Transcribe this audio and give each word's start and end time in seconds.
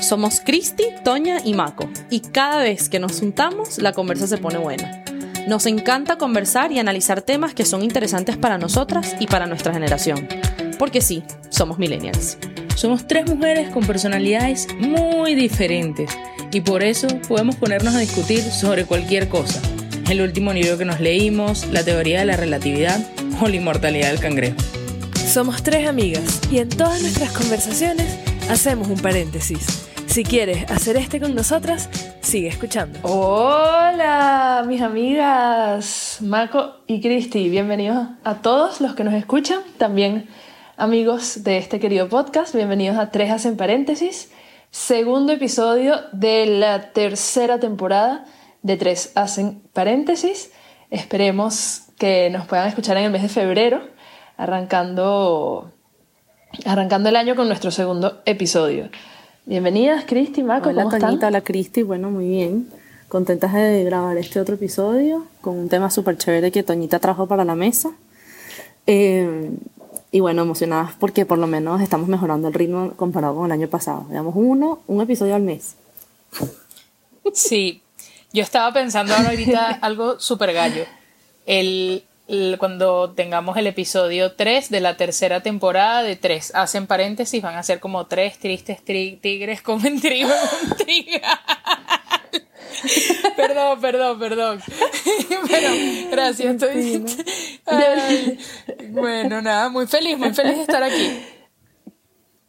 Somos 0.00 0.40
Cristi, 0.40 0.84
Toña 1.04 1.38
y 1.44 1.54
Maco, 1.54 1.88
y 2.10 2.20
cada 2.20 2.62
vez 2.62 2.88
que 2.88 2.98
nos 2.98 3.20
juntamos 3.20 3.78
la 3.78 3.92
conversa 3.92 4.26
se 4.26 4.38
pone 4.38 4.58
buena. 4.58 5.04
Nos 5.46 5.66
encanta 5.66 6.16
conversar 6.16 6.72
y 6.72 6.78
analizar 6.78 7.20
temas 7.20 7.54
que 7.54 7.64
son 7.64 7.82
interesantes 7.82 8.36
para 8.36 8.58
nosotras 8.58 9.14
y 9.20 9.26
para 9.26 9.46
nuestra 9.46 9.72
generación. 9.72 10.26
Porque 10.78 11.00
sí, 11.00 11.22
somos 11.50 11.78
millennials. 11.78 12.38
Somos 12.76 13.06
tres 13.06 13.26
mujeres 13.26 13.68
con 13.70 13.86
personalidades 13.86 14.66
muy 14.78 15.34
diferentes 15.34 16.10
y 16.50 16.60
por 16.60 16.82
eso 16.82 17.08
podemos 17.28 17.56
ponernos 17.56 17.94
a 17.94 17.98
discutir 17.98 18.42
sobre 18.42 18.84
cualquier 18.84 19.28
cosa. 19.28 19.60
El 20.08 20.20
último 20.20 20.52
libro 20.52 20.76
que 20.78 20.84
nos 20.84 21.00
leímos, 21.00 21.66
la 21.66 21.84
teoría 21.84 22.20
de 22.20 22.26
la 22.26 22.36
relatividad 22.36 23.00
o 23.40 23.48
la 23.48 23.56
inmortalidad 23.56 24.10
del 24.10 24.20
cangrejo. 24.20 24.56
Somos 25.14 25.62
tres 25.62 25.88
amigas 25.88 26.40
y 26.50 26.58
en 26.58 26.68
todas 26.68 27.00
nuestras 27.02 27.32
conversaciones 27.32 28.23
hacemos 28.48 28.88
un 28.88 28.98
paréntesis. 29.00 29.88
Si 30.06 30.22
quieres 30.22 30.70
hacer 30.70 30.96
este 30.96 31.20
con 31.20 31.34
nosotras, 31.34 31.88
sigue 32.20 32.48
escuchando. 32.48 32.98
Hola, 33.02 34.64
mis 34.66 34.82
amigas 34.82 36.18
Marco 36.20 36.76
y 36.86 37.00
Cristi. 37.00 37.48
Bienvenidos 37.48 38.06
a 38.22 38.36
todos 38.36 38.80
los 38.80 38.94
que 38.94 39.04
nos 39.04 39.14
escuchan. 39.14 39.60
También 39.78 40.28
amigos 40.76 41.42
de 41.42 41.58
este 41.58 41.80
querido 41.80 42.08
podcast. 42.08 42.54
Bienvenidos 42.54 42.98
a 42.98 43.10
Tres 43.10 43.30
Hacen 43.30 43.56
Paréntesis. 43.56 44.30
Segundo 44.70 45.32
episodio 45.32 46.00
de 46.12 46.46
la 46.46 46.92
tercera 46.92 47.58
temporada 47.58 48.24
de 48.62 48.76
Tres 48.76 49.12
Hacen 49.14 49.62
Paréntesis. 49.72 50.52
Esperemos 50.90 51.82
que 51.98 52.30
nos 52.30 52.46
puedan 52.46 52.68
escuchar 52.68 52.96
en 52.98 53.04
el 53.04 53.10
mes 53.10 53.22
de 53.22 53.28
febrero, 53.28 53.88
arrancando, 54.36 55.72
arrancando 56.64 57.08
el 57.08 57.16
año 57.16 57.34
con 57.36 57.46
nuestro 57.48 57.70
segundo 57.70 58.20
episodio. 58.24 58.88
Bienvenidas, 59.46 60.04
Cristi, 60.06 60.42
Marco. 60.42 60.68
Hola, 60.70 60.82
¿cómo 60.84 60.90
Toñita, 60.90 61.12
están? 61.14 61.28
hola, 61.28 61.40
Cristi. 61.42 61.82
Bueno, 61.82 62.10
muy 62.10 62.28
bien. 62.28 62.68
Contentas 63.08 63.52
de 63.52 63.84
grabar 63.84 64.16
este 64.16 64.40
otro 64.40 64.54
episodio 64.54 65.26
con 65.40 65.58
un 65.58 65.68
tema 65.68 65.90
súper 65.90 66.16
chévere 66.16 66.50
que 66.50 66.62
Toñita 66.62 66.98
trajo 66.98 67.26
para 67.26 67.44
la 67.44 67.54
mesa. 67.54 67.92
Eh, 68.86 69.50
y 70.10 70.20
bueno, 70.20 70.42
emocionadas 70.42 70.92
porque 70.98 71.26
por 71.26 71.38
lo 71.38 71.46
menos 71.46 71.80
estamos 71.80 72.08
mejorando 72.08 72.48
el 72.48 72.54
ritmo 72.54 72.92
comparado 72.96 73.34
con 73.36 73.46
el 73.46 73.52
año 73.52 73.68
pasado. 73.68 74.06
Veamos 74.08 74.34
uno, 74.36 74.80
un 74.86 75.00
episodio 75.02 75.34
al 75.34 75.42
mes. 75.42 75.74
Sí, 77.32 77.82
yo 78.32 78.42
estaba 78.42 78.72
pensando 78.72 79.14
ahora 79.14 79.30
ahorita 79.30 79.70
algo 79.82 80.18
súper 80.20 80.52
gallo. 80.52 80.84
El- 81.46 82.04
cuando 82.58 83.12
tengamos 83.12 83.56
el 83.58 83.66
episodio 83.66 84.32
3 84.32 84.70
de 84.70 84.80
la 84.80 84.96
tercera 84.96 85.42
temporada 85.42 86.02
de 86.02 86.16
3, 86.16 86.52
hacen 86.54 86.86
paréntesis, 86.86 87.42
van 87.42 87.56
a 87.56 87.62
ser 87.62 87.80
como 87.80 88.06
tres 88.06 88.38
tristes 88.38 88.78
tri- 88.84 89.20
tigres 89.20 89.60
comen 89.62 90.00
trigo 90.00 90.30
trigal. 90.78 91.22
Perdón, 93.36 93.80
perdón, 93.80 94.18
perdón. 94.18 94.60
Pero 95.50 95.68
gracias, 96.10 96.54
estoy. 96.54 97.04
Ay, 97.66 98.38
bueno, 98.90 99.40
nada, 99.42 99.68
muy 99.68 99.86
feliz, 99.86 100.18
muy 100.18 100.32
feliz 100.34 100.56
de 100.56 100.62
estar 100.62 100.82
aquí. 100.82 101.20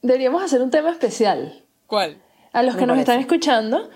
Deberíamos 0.02 0.44
hacer 0.44 0.62
un 0.62 0.72
tema 0.72 0.90
especial. 0.92 1.66
¿Cuál? 1.88 2.22
A 2.54 2.64
los 2.64 2.76
Me 2.76 2.80
que 2.82 2.86
nos 2.86 2.96
parece. 2.96 3.12
están 3.12 3.20
escuchando, 3.22 3.90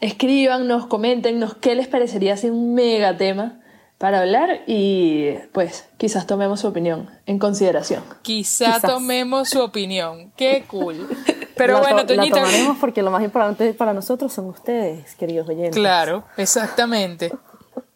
escríbanos, 0.00 0.86
coméntenos 0.86 1.54
qué 1.56 1.74
les 1.74 1.88
parecería 1.88 2.34
así 2.34 2.48
un 2.48 2.74
mega 2.74 3.16
tema 3.16 3.60
para 3.98 4.20
hablar 4.20 4.60
y 4.66 5.32
pues 5.52 5.88
quizás 5.96 6.26
tomemos 6.26 6.60
su 6.60 6.68
opinión 6.68 7.10
en 7.26 7.38
consideración. 7.38 8.02
Quizá 8.22 8.66
Quizás. 8.76 8.82
tomemos 8.82 9.48
su 9.48 9.60
opinión. 9.62 10.32
Qué 10.36 10.64
cool. 10.68 11.08
Pero 11.56 11.74
La 11.74 11.80
bueno, 11.80 12.04
to- 12.06 12.14
la 12.14 12.20
Toñita. 12.22 12.36
tomaremos 12.40 12.76
porque 12.78 13.00
lo 13.02 13.10
más 13.10 13.22
importante 13.22 13.72
para 13.72 13.94
nosotros 13.94 14.32
son 14.32 14.46
ustedes, 14.46 15.14
queridos 15.14 15.48
oyentes. 15.48 15.74
Claro, 15.74 16.24
exactamente. 16.36 17.32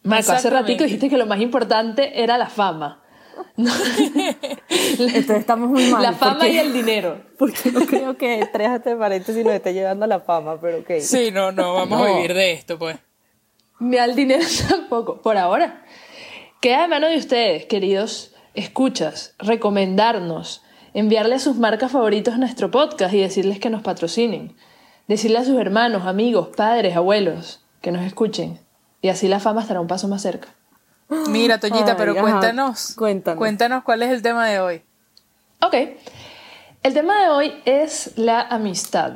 Marco, 0.03 0.31
hace 0.31 0.49
ratito 0.49 0.83
dijiste 0.83 1.09
que 1.09 1.17
lo 1.17 1.27
más 1.27 1.39
importante 1.39 2.23
era 2.23 2.39
la 2.39 2.47
fama. 2.49 3.03
Entonces 4.69 5.29
estamos 5.29 5.69
muy 5.69 5.85
mal. 5.91 6.01
la 6.01 6.13
fama 6.13 6.39
porque- 6.39 6.53
y 6.53 6.57
el 6.57 6.73
dinero. 6.73 7.21
Porque 7.41 7.71
no 7.71 7.85
creo 7.87 8.17
que 8.17 8.47
tres 8.53 8.69
este 8.71 8.95
paréntesis 8.95 9.43
nos 9.43 9.53
esté 9.55 9.73
llevando 9.73 10.05
a 10.05 10.07
la 10.07 10.19
fama, 10.19 10.59
pero 10.61 10.79
ok. 10.79 10.91
Sí, 10.99 11.31
no, 11.31 11.51
no, 11.51 11.73
vamos 11.73 12.01
a 12.07 12.13
vivir 12.13 12.35
de 12.35 12.51
esto, 12.53 12.77
pues. 12.77 12.97
Ni 13.79 13.97
al 13.97 14.15
dinero 14.15 14.45
tampoco, 14.69 15.21
por 15.23 15.37
ahora. 15.37 15.83
Queda 16.61 16.83
de 16.83 16.87
mano 16.89 17.07
de 17.07 17.17
ustedes, 17.17 17.65
queridos 17.65 18.35
escuchas, 18.53 19.33
recomendarnos, 19.39 20.61
enviarle 20.93 21.33
a 21.33 21.39
sus 21.39 21.55
marcas 21.55 21.91
favoritos 21.91 22.37
nuestro 22.37 22.69
podcast 22.69 23.15
y 23.15 23.19
decirles 23.19 23.57
que 23.57 23.71
nos 23.71 23.81
patrocinen. 23.81 24.55
Decirle 25.07 25.39
a 25.39 25.43
sus 25.43 25.59
hermanos, 25.59 26.05
amigos, 26.05 26.49
padres, 26.55 26.95
abuelos 26.95 27.65
que 27.81 27.91
nos 27.91 28.03
escuchen. 28.05 28.59
Y 29.01 29.09
así 29.09 29.27
la 29.27 29.39
fama 29.39 29.61
estará 29.61 29.81
un 29.81 29.87
paso 29.87 30.07
más 30.07 30.21
cerca. 30.21 30.49
Mira, 31.29 31.59
Toñita, 31.59 31.93
Ay, 31.93 31.95
pero 31.97 32.11
ajá, 32.11 32.21
cuéntanos. 32.21 32.93
cuéntanos. 32.95 33.39
Cuéntanos 33.39 33.83
cuál 33.83 34.03
es 34.03 34.11
el 34.11 34.21
tema 34.21 34.47
de 34.47 34.59
hoy. 34.59 34.83
Ok. 35.63 35.73
El 36.83 36.93
tema 36.93 37.23
de 37.23 37.29
hoy 37.29 37.53
es 37.65 38.11
la 38.17 38.39
amistad. 38.39 39.13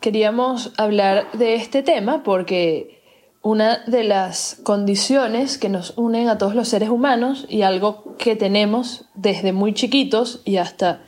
Queríamos 0.00 0.72
hablar 0.76 1.30
de 1.30 1.54
este 1.54 1.84
tema 1.84 2.24
porque 2.24 2.97
una 3.42 3.84
de 3.86 4.04
las 4.04 4.60
condiciones 4.64 5.58
que 5.58 5.68
nos 5.68 5.96
unen 5.96 6.28
a 6.28 6.38
todos 6.38 6.54
los 6.54 6.68
seres 6.68 6.88
humanos 6.88 7.46
y 7.48 7.62
algo 7.62 8.16
que 8.18 8.36
tenemos 8.36 9.06
desde 9.14 9.52
muy 9.52 9.74
chiquitos 9.74 10.42
y 10.44 10.56
hasta 10.56 11.02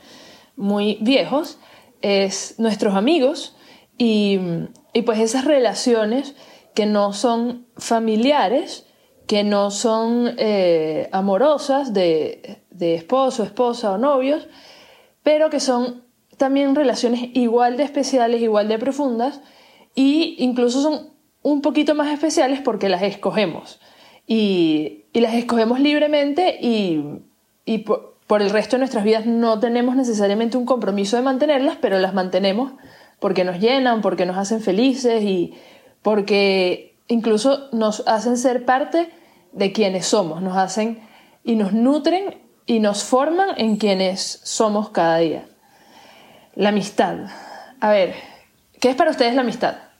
muy 0.55 0.97
viejos 1.01 1.59
es 2.01 2.55
nuestros 2.57 2.95
amigos 2.95 3.55
y, 3.97 4.39
y 4.93 5.01
pues 5.03 5.19
esas 5.19 5.45
relaciones 5.45 6.35
que 6.73 6.85
no 6.85 7.13
son 7.13 7.67
familiares, 7.77 8.85
que 9.27 9.43
no 9.43 9.71
son 9.71 10.35
eh, 10.37 11.09
amorosas 11.11 11.93
de, 11.93 12.63
de 12.69 12.95
esposo, 12.95 13.43
esposa 13.43 13.91
o 13.91 13.97
novios, 13.97 14.47
pero 15.23 15.49
que 15.49 15.59
son 15.59 16.05
también 16.37 16.75
relaciones 16.75 17.29
igual 17.33 17.77
de 17.77 17.83
especiales, 17.83 18.41
igual 18.41 18.67
de 18.67 18.79
profundas, 18.79 19.41
y 19.93 20.35
incluso 20.39 20.81
son 20.81 21.10
un 21.41 21.61
poquito 21.61 21.95
más 21.95 22.11
especiales 22.11 22.61
porque 22.61 22.89
las 22.89 23.01
escogemos. 23.03 23.79
Y, 24.27 24.97
las 25.13 25.33
escogemos 25.33 25.79
libremente 25.79 26.57
y, 26.61 27.03
y 27.65 27.79
por, 27.79 28.15
por 28.27 28.41
el 28.41 28.49
resto 28.49 28.77
de 28.77 28.79
nuestras 28.79 29.03
vidas 29.03 29.25
no 29.25 29.59
tenemos 29.59 29.95
necesariamente 29.95 30.55
un 30.55 30.65
compromiso 30.65 31.17
de 31.17 31.23
mantenerlas, 31.23 31.77
pero 31.81 31.99
las 31.99 32.13
mantenemos 32.13 32.71
porque 33.19 33.43
nos 33.43 33.59
llenan, 33.59 34.01
porque 34.01 34.25
nos 34.25 34.37
hacen 34.37 34.61
felices 34.61 35.21
y 35.21 35.53
porque 36.01 36.95
incluso 37.07 37.67
nos 37.73 38.07
hacen 38.07 38.37
ser 38.37 38.63
parte 38.63 39.09
de 39.51 39.73
quienes 39.73 40.05
somos, 40.05 40.41
nos 40.41 40.55
hacen 40.55 41.01
y 41.43 41.55
nos 41.55 41.73
nutren 41.73 42.41
y 42.65 42.79
nos 42.79 43.03
forman 43.03 43.49
en 43.57 43.75
quienes 43.75 44.39
somos 44.43 44.91
cada 44.91 45.17
día. 45.17 45.45
La 46.55 46.69
amistad. 46.69 47.17
A 47.79 47.91
ver, 47.91 48.15
¿qué 48.79 48.91
es 48.91 48.95
para 48.95 49.11
ustedes 49.11 49.35
la 49.35 49.41
amistad? 49.41 49.90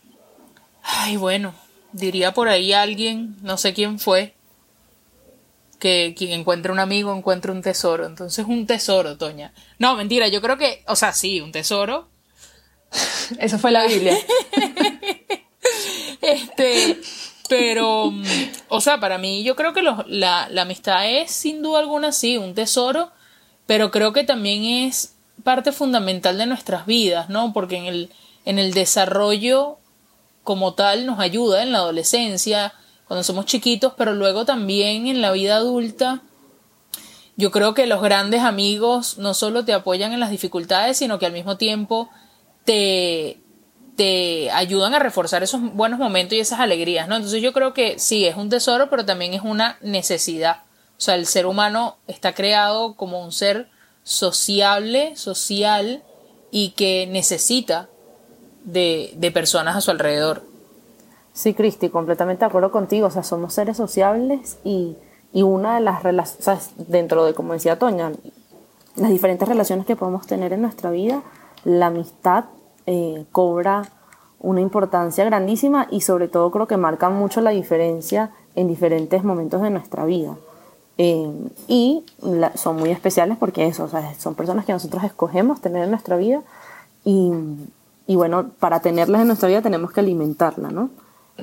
Ay, 0.84 1.18
bueno, 1.18 1.54
diría 1.92 2.34
por 2.34 2.48
ahí 2.50 2.74
alguien, 2.74 3.38
no 3.42 3.58
sé 3.58 3.74
quién 3.74 4.00
fue, 4.00 4.34
que 5.80 6.14
quien 6.16 6.32
encuentra 6.32 6.72
un 6.72 6.80
amigo 6.80 7.16
encuentra 7.16 7.52
un 7.52 7.62
tesoro. 7.62 8.06
Entonces, 8.06 8.46
un 8.48 8.68
tesoro, 8.68 9.18
Toña. 9.18 9.54
No, 9.80 9.96
mentira, 9.96 10.28
yo 10.28 10.42
creo 10.42 10.58
que, 10.58 10.84
o 10.88 10.96
sea, 10.96 11.14
sí, 11.14 11.42
un 11.42 11.52
tesoro. 11.52 12.08
Eso 13.40 13.58
fue 13.60 13.72
la 13.72 13.86
Biblia. 13.86 14.18
Este, 16.22 17.00
pero, 17.50 18.14
o 18.70 18.82
sea, 18.82 19.00
para 19.00 19.18
mí 19.18 19.44
yo 19.44 19.56
creo 19.56 19.74
que 19.74 19.82
los- 19.82 20.08
la, 20.08 20.48
la 20.50 20.64
amistad 20.64 21.10
es 21.10 21.32
sin 21.32 21.62
duda 21.62 21.80
alguna, 21.80 22.12
sí, 22.12 22.38
un 22.38 22.54
tesoro, 22.54 23.12
pero 23.66 23.92
creo 23.92 24.14
que 24.14 24.24
también 24.24 24.64
es 24.64 25.16
parte 25.44 25.72
fundamental 25.72 26.38
de 26.38 26.46
nuestras 26.46 26.86
vidas, 26.86 27.30
¿no? 27.30 27.54
Porque 27.54 27.78
en 27.78 27.86
el, 27.86 28.12
en 28.46 28.60
el 28.60 28.74
desarrollo 28.74 29.80
como 30.44 30.74
tal 30.74 31.06
nos 31.06 31.20
ayuda 31.20 31.64
en 31.64 31.72
la 31.72 31.80
adolescencia, 31.80 32.74
cuando 33.08 33.24
somos 33.24 33.46
chiquitos, 33.46 33.94
pero 33.98 34.14
luego 34.14 34.46
también 34.46 35.08
en 35.08 35.22
la 35.22 35.32
vida 35.32 35.58
adulta. 35.58 36.22
Yo 37.36 37.52
creo 37.52 37.74
que 37.74 37.86
los 37.86 38.02
grandes 38.02 38.42
amigos 38.42 39.18
no 39.18 39.34
solo 39.34 39.66
te 39.66 39.74
apoyan 39.74 40.14
en 40.14 40.20
las 40.20 40.32
dificultades, 40.32 40.98
sino 40.98 41.20
que 41.20 41.26
al 41.26 41.34
mismo 41.34 41.58
tiempo 41.58 42.10
te, 42.64 43.42
te 43.96 44.50
ayudan 44.52 44.94
a 44.94 45.00
reforzar 45.00 45.44
esos 45.44 45.62
buenos 45.74 46.00
momentos 46.00 46.38
y 46.38 46.40
esas 46.40 46.60
alegrías, 46.60 47.08
¿no? 47.08 47.16
Entonces 47.16 47.42
yo 47.42 47.54
creo 47.54 47.74
que 47.74 48.00
sí, 48.00 48.26
es 48.26 48.36
un 48.36 48.50
tesoro, 48.50 48.90
pero 48.90 49.06
también 49.06 49.34
es 49.34 49.42
una 49.42 49.78
necesidad. 49.82 50.64
O 50.98 51.02
sea, 51.02 51.16
el 51.16 51.26
ser 51.26 51.46
humano 51.46 51.98
está 52.08 52.34
creado 52.34 52.96
como 52.96 53.24
un 53.24 53.32
ser 53.32 53.70
sociable, 54.04 55.16
social 55.16 56.04
y 56.52 56.70
que 56.72 57.08
necesita 57.08 57.90
de, 58.64 59.14
de 59.18 59.32
personas 59.32 59.76
a 59.76 59.82
su 59.82 59.92
alrededor. 59.92 60.44
Sí, 61.34 61.54
Cristi, 61.54 61.90
completamente 61.90 62.42
de 62.42 62.48
acuerdo 62.48 62.72
contigo. 62.72 63.08
O 63.08 63.12
sea, 63.12 63.24
somos 63.24 63.54
seres 63.54 63.78
sociables 63.78 64.58
y, 64.64 64.98
y 65.34 65.44
una 65.44 65.76
de 65.76 65.82
las 65.82 66.04
relaciones, 66.04 66.72
dentro 66.76 67.26
de, 67.26 67.34
como 67.34 67.54
decía 67.54 67.80
Toña, 67.80 68.12
las 68.96 69.10
diferentes 69.10 69.48
relaciones 69.48 69.86
que 69.86 69.96
podemos 69.96 70.28
tener 70.28 70.52
en 70.54 70.62
nuestra 70.62 70.92
vida, 70.92 71.24
la 71.64 71.88
amistad 71.88 72.46
eh, 72.86 73.26
cobra 73.32 73.84
una 74.40 74.60
importancia 74.60 75.24
grandísima 75.24 75.88
y 75.90 76.02
sobre 76.02 76.28
todo 76.28 76.52
creo 76.52 76.68
que 76.68 76.78
marcan 76.78 77.16
mucho 77.16 77.42
la 77.42 77.52
diferencia 77.52 78.32
en 78.56 78.68
diferentes 78.68 79.24
momentos 79.24 79.62
de 79.62 79.70
nuestra 79.70 80.04
vida. 80.04 80.36
Eh, 80.98 81.32
y 81.68 82.04
son 82.56 82.76
muy 82.76 82.90
especiales 82.90 83.38
porque 83.38 83.66
eso, 83.66 83.90
son 84.18 84.36
personas 84.36 84.66
que 84.66 84.74
nosotros 84.74 85.04
escogemos 85.04 85.62
tener 85.62 85.84
en 85.84 85.92
nuestra 85.92 86.18
vida 86.18 86.42
y, 87.06 87.32
y 88.08 88.16
bueno, 88.16 88.52
para 88.60 88.80
tenerlas 88.80 89.22
en 89.22 89.28
nuestra 89.28 89.50
vida 89.50 89.62
tenemos 89.62 89.92
que 89.92 90.00
alimentarla, 90.00 90.70
¿no? 90.70 90.90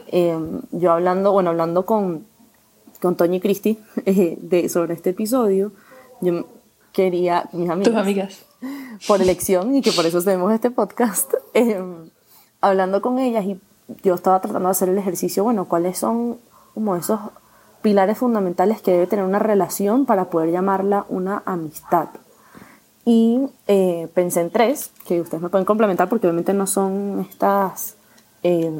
Eh, 0.08 0.36
yo 0.72 0.92
hablando, 0.92 1.32
bueno, 1.32 1.50
hablando 1.50 1.86
con, 1.86 2.26
con 3.00 3.16
Toñi 3.16 3.40
Cristi 3.40 3.78
eh, 4.06 4.38
de, 4.40 4.68
sobre 4.68 4.94
este 4.94 5.10
episodio, 5.10 5.72
yo 6.20 6.44
quería, 6.92 7.48
mis 7.52 7.70
amigas, 7.70 7.92
Tus 7.92 8.00
amigas, 8.00 8.44
por 9.08 9.22
elección 9.22 9.74
y 9.74 9.82
que 9.82 9.92
por 9.92 10.06
eso 10.06 10.18
hacemos 10.18 10.52
este 10.52 10.70
podcast, 10.70 11.32
hablando 12.60 13.02
con 13.02 13.18
ellas 13.18 13.44
y 13.44 13.60
yo 14.02 14.14
estaba 14.14 14.40
tratando 14.40 14.68
de 14.68 14.72
hacer 14.72 14.88
el 14.88 14.98
ejercicio, 14.98 15.44
bueno, 15.44 15.66
¿cuáles 15.66 15.98
son 15.98 16.38
como 16.74 16.96
esos 16.96 17.20
pilares 17.82 18.18
fundamentales 18.18 18.82
que 18.82 18.92
debe 18.92 19.06
tener 19.06 19.24
una 19.24 19.38
relación 19.38 20.04
para 20.04 20.28
poder 20.28 20.50
llamarla 20.50 21.06
una 21.08 21.42
amistad? 21.46 22.08
Y 23.10 23.48
eh, 23.68 24.06
pensé 24.12 24.42
en 24.42 24.50
tres, 24.50 24.90
que 25.06 25.22
ustedes 25.22 25.42
me 25.42 25.48
pueden 25.48 25.64
complementar 25.64 26.10
porque 26.10 26.26
obviamente 26.26 26.52
no 26.52 26.66
son 26.66 27.26
estas 27.30 27.96
eh, 28.42 28.70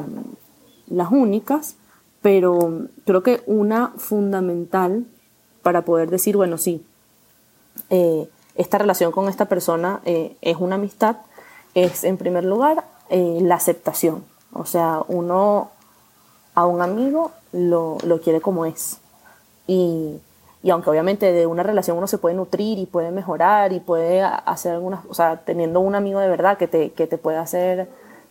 las 0.87 1.11
únicas, 1.11 1.77
pero 2.21 2.89
creo 3.07 3.23
que 3.23 3.43
una 3.47 3.95
fundamental 3.97 5.07
para 5.63 5.81
poder 5.81 6.11
decir, 6.11 6.37
bueno, 6.37 6.59
sí, 6.59 6.85
eh, 7.89 8.29
esta 8.55 8.77
relación 8.77 9.13
con 9.13 9.31
esta 9.31 9.47
persona 9.47 10.03
es 10.05 10.57
una 10.59 10.75
amistad, 10.75 11.17
es 11.73 12.05
en 12.05 12.19
primer 12.19 12.45
lugar 12.45 12.85
eh, 13.09 13.39
la 13.41 13.55
aceptación. 13.55 14.27
O 14.53 14.67
sea, 14.67 15.05
uno 15.09 15.71
a 16.55 16.67
un 16.67 16.83
amigo 16.83 17.33
lo, 17.53 17.97
lo 18.05 18.21
quiere 18.21 18.43
como 18.43 18.67
es. 18.67 18.99
Y, 19.67 20.19
y, 20.63 20.71
aunque 20.71 20.91
obviamente 20.91 21.33
de 21.33 21.47
una 21.47 21.63
relación 21.63 21.97
uno 21.97 22.07
se 22.07 22.19
puede 22.19 22.35
nutrir 22.35 22.79
y 22.79 22.87
puede 22.87 23.11
mejorar 23.11 23.73
y 23.73 23.81
puede 23.81 24.23
hacer 24.23 24.73
algunas, 24.73 25.05
o 25.09 25.15
sea, 25.15 25.39
teniendo 25.45 25.81
un 25.81 25.95
amigo 25.95 26.21
de 26.21 26.29
verdad 26.29 26.59
que 26.59 26.67
te, 26.67 26.91
que 26.93 27.07
te 27.07 27.19
puede 27.19 27.39
hacer, 27.39 27.89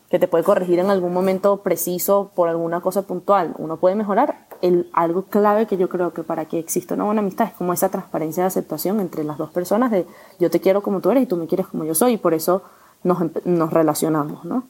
que 0.10 0.20
te 0.20 0.28
puede 0.28 0.44
corregir 0.44 0.80
en 0.80 0.90
algún 0.90 1.14
momento 1.14 1.58
preciso 1.58 2.32
por 2.36 2.50
alguna 2.50 2.82
cosa 2.82 3.02
puntual, 3.02 3.54
uno 3.58 3.78
puede 3.78 3.96
mejorar. 3.96 4.48
El, 4.62 4.90
algo 4.94 5.24
clave 5.24 5.68
que 5.68 5.78
yo 5.78 5.88
creo 5.88 6.14
que 6.14 6.24
para 6.24 6.46
que 6.46 6.60
exista 6.60 6.96
una 6.96 7.04
buena 7.04 7.22
amistad 7.22 7.48
es 7.48 7.54
como 7.54 7.74
esa 7.74 7.90
transparencia 7.90 8.44
de 8.44 8.48
aceptación 8.48 9.00
entre 9.00 9.24
las 9.24 9.38
dos 9.38 9.52
personas 9.52 9.92
de 9.92 10.08
yo 10.40 10.50
te 10.50 10.60
quiero 10.60 10.82
como 10.82 11.00
tú 11.00 11.12
eres 11.12 11.24
y 11.24 11.26
tú 11.28 11.38
me 11.38 11.48
quieres 11.48 11.68
como 11.68 11.84
yo 11.84 11.94
soy 11.94 12.14
y 12.14 12.18
por 12.18 12.34
eso 12.34 12.64
nos, 13.04 13.20
nos 13.46 13.72
relacionamos, 13.72 14.46
¿no? 14.46 14.64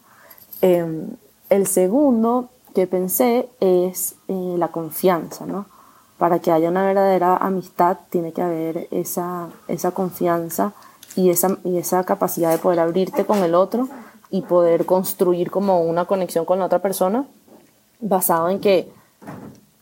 Eh, 0.61 1.07
el 1.49 1.67
segundo 1.67 2.49
que 2.75 2.87
pensé 2.87 3.49
es 3.59 4.15
eh, 4.27 4.55
la 4.57 4.69
confianza, 4.69 5.45
¿no? 5.45 5.65
Para 6.17 6.39
que 6.39 6.51
haya 6.51 6.69
una 6.69 6.85
verdadera 6.85 7.37
amistad 7.37 7.97
tiene 8.09 8.33
que 8.33 8.41
haber 8.41 8.87
esa, 8.91 9.49
esa 9.67 9.91
confianza 9.91 10.73
y 11.15 11.29
esa, 11.29 11.57
y 11.63 11.77
esa 11.77 12.03
capacidad 12.03 12.51
de 12.51 12.57
poder 12.57 12.79
abrirte 12.79 13.25
con 13.25 13.39
el 13.39 13.55
otro 13.55 13.87
y 14.29 14.41
poder 14.41 14.85
construir 14.85 15.51
como 15.51 15.81
una 15.81 16.05
conexión 16.05 16.45
con 16.45 16.59
la 16.59 16.65
otra 16.65 16.79
persona 16.79 17.25
basado 17.99 18.49
en 18.49 18.59
que 18.59 18.91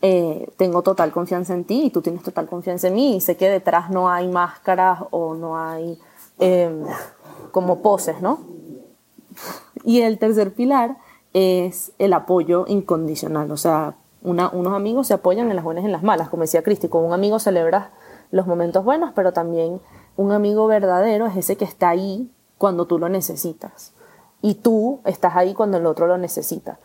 eh, 0.02 0.48
tengo 0.56 0.82
total 0.82 1.10
confianza 1.10 1.54
en 1.54 1.64
ti 1.64 1.86
y 1.86 1.90
tú 1.90 2.02
tienes 2.02 2.22
total 2.22 2.46
confianza 2.46 2.88
en 2.88 2.94
mí 2.94 3.16
y 3.16 3.20
sé 3.20 3.36
que 3.36 3.50
detrás 3.50 3.90
no 3.90 4.10
hay 4.10 4.28
máscaras 4.28 5.00
o 5.10 5.34
no 5.34 5.58
hay 5.58 5.98
eh, 6.38 6.70
como 7.50 7.80
poses, 7.80 8.20
¿no? 8.20 8.40
Y 9.84 10.02
el 10.02 10.18
tercer 10.18 10.52
pilar 10.52 10.96
es 11.32 11.92
el 11.98 12.12
apoyo 12.12 12.66
incondicional, 12.68 13.50
o 13.50 13.56
sea, 13.56 13.94
unos 14.26 14.74
amigos 14.74 15.06
se 15.06 15.14
apoyan 15.14 15.48
en 15.50 15.56
las 15.56 15.64
buenas 15.64 15.82
y 15.82 15.86
en 15.86 15.92
las 15.92 16.02
malas, 16.02 16.28
como 16.28 16.42
decía 16.42 16.62
Cristi, 16.62 16.88
con 16.88 17.04
un 17.04 17.12
amigo 17.12 17.38
celebras 17.38 17.88
los 18.30 18.46
momentos 18.46 18.84
buenos, 18.84 19.12
pero 19.14 19.32
también 19.32 19.80
un 20.16 20.32
amigo 20.32 20.66
verdadero 20.66 21.26
es 21.26 21.36
ese 21.36 21.56
que 21.56 21.64
está 21.64 21.90
ahí 21.90 22.30
cuando 22.58 22.86
tú 22.86 22.98
lo 22.98 23.08
necesitas 23.08 23.92
y 24.42 24.54
tú 24.54 25.00
estás 25.04 25.36
ahí 25.36 25.54
cuando 25.54 25.78
el 25.78 25.86
otro 25.86 26.06
lo 26.06 26.18
necesita. 26.18 26.78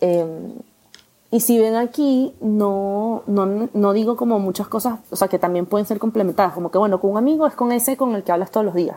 Eh, 0.00 0.54
y 1.30 1.40
si 1.40 1.58
ven 1.58 1.74
aquí, 1.74 2.34
no, 2.40 3.22
no, 3.26 3.68
no, 3.72 3.92
digo 3.92 4.16
como 4.16 4.38
muchas 4.38 4.68
cosas, 4.68 5.00
o 5.10 5.16
sea, 5.16 5.28
que 5.28 5.38
también 5.38 5.66
pueden 5.66 5.86
ser 5.86 5.98
complementadas, 5.98 6.54
como 6.54 6.70
que 6.70 6.78
bueno, 6.78 7.00
con 7.00 7.10
un 7.10 7.18
amigo 7.18 7.46
es 7.46 7.54
con 7.54 7.72
ese 7.72 7.96
con 7.96 8.14
el 8.14 8.22
que 8.22 8.32
hablas 8.32 8.50
todos 8.50 8.64
los 8.64 8.74
días. 8.74 8.96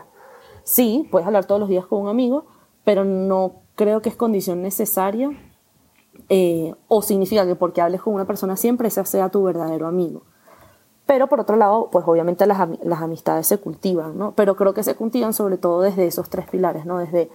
Sí, 0.62 1.08
puedes 1.10 1.26
hablar 1.26 1.44
todos 1.44 1.60
los 1.60 1.68
días 1.68 1.86
con 1.86 2.00
un 2.00 2.08
amigo, 2.08 2.46
pero 2.84 3.04
no 3.04 3.54
creo 3.74 4.00
que 4.00 4.08
es 4.08 4.16
condición 4.16 4.62
necesaria 4.62 5.32
eh, 6.28 6.74
o 6.88 7.02
significa 7.02 7.46
que 7.46 7.54
porque 7.54 7.80
hables 7.80 8.02
con 8.02 8.14
una 8.14 8.26
persona 8.26 8.56
siempre 8.56 8.88
ese 8.88 9.04
sea 9.04 9.28
tu 9.28 9.42
verdadero 9.42 9.86
amigo. 9.86 10.22
Pero 11.06 11.28
por 11.28 11.40
otro 11.40 11.56
lado, 11.56 11.88
pues 11.90 12.04
obviamente 12.06 12.46
las, 12.46 12.68
las, 12.84 13.02
amistades 13.02 13.46
se 13.46 13.58
cultivan, 13.58 14.16
¿no? 14.16 14.32
Pero 14.36 14.56
creo 14.56 14.74
que 14.74 14.84
se 14.84 14.94
cultivan 14.94 15.34
sobre 15.34 15.56
todo 15.56 15.80
desde 15.80 16.06
esos 16.06 16.30
tres 16.30 16.48
pilares, 16.48 16.86
¿no? 16.86 16.98
Desde 16.98 17.30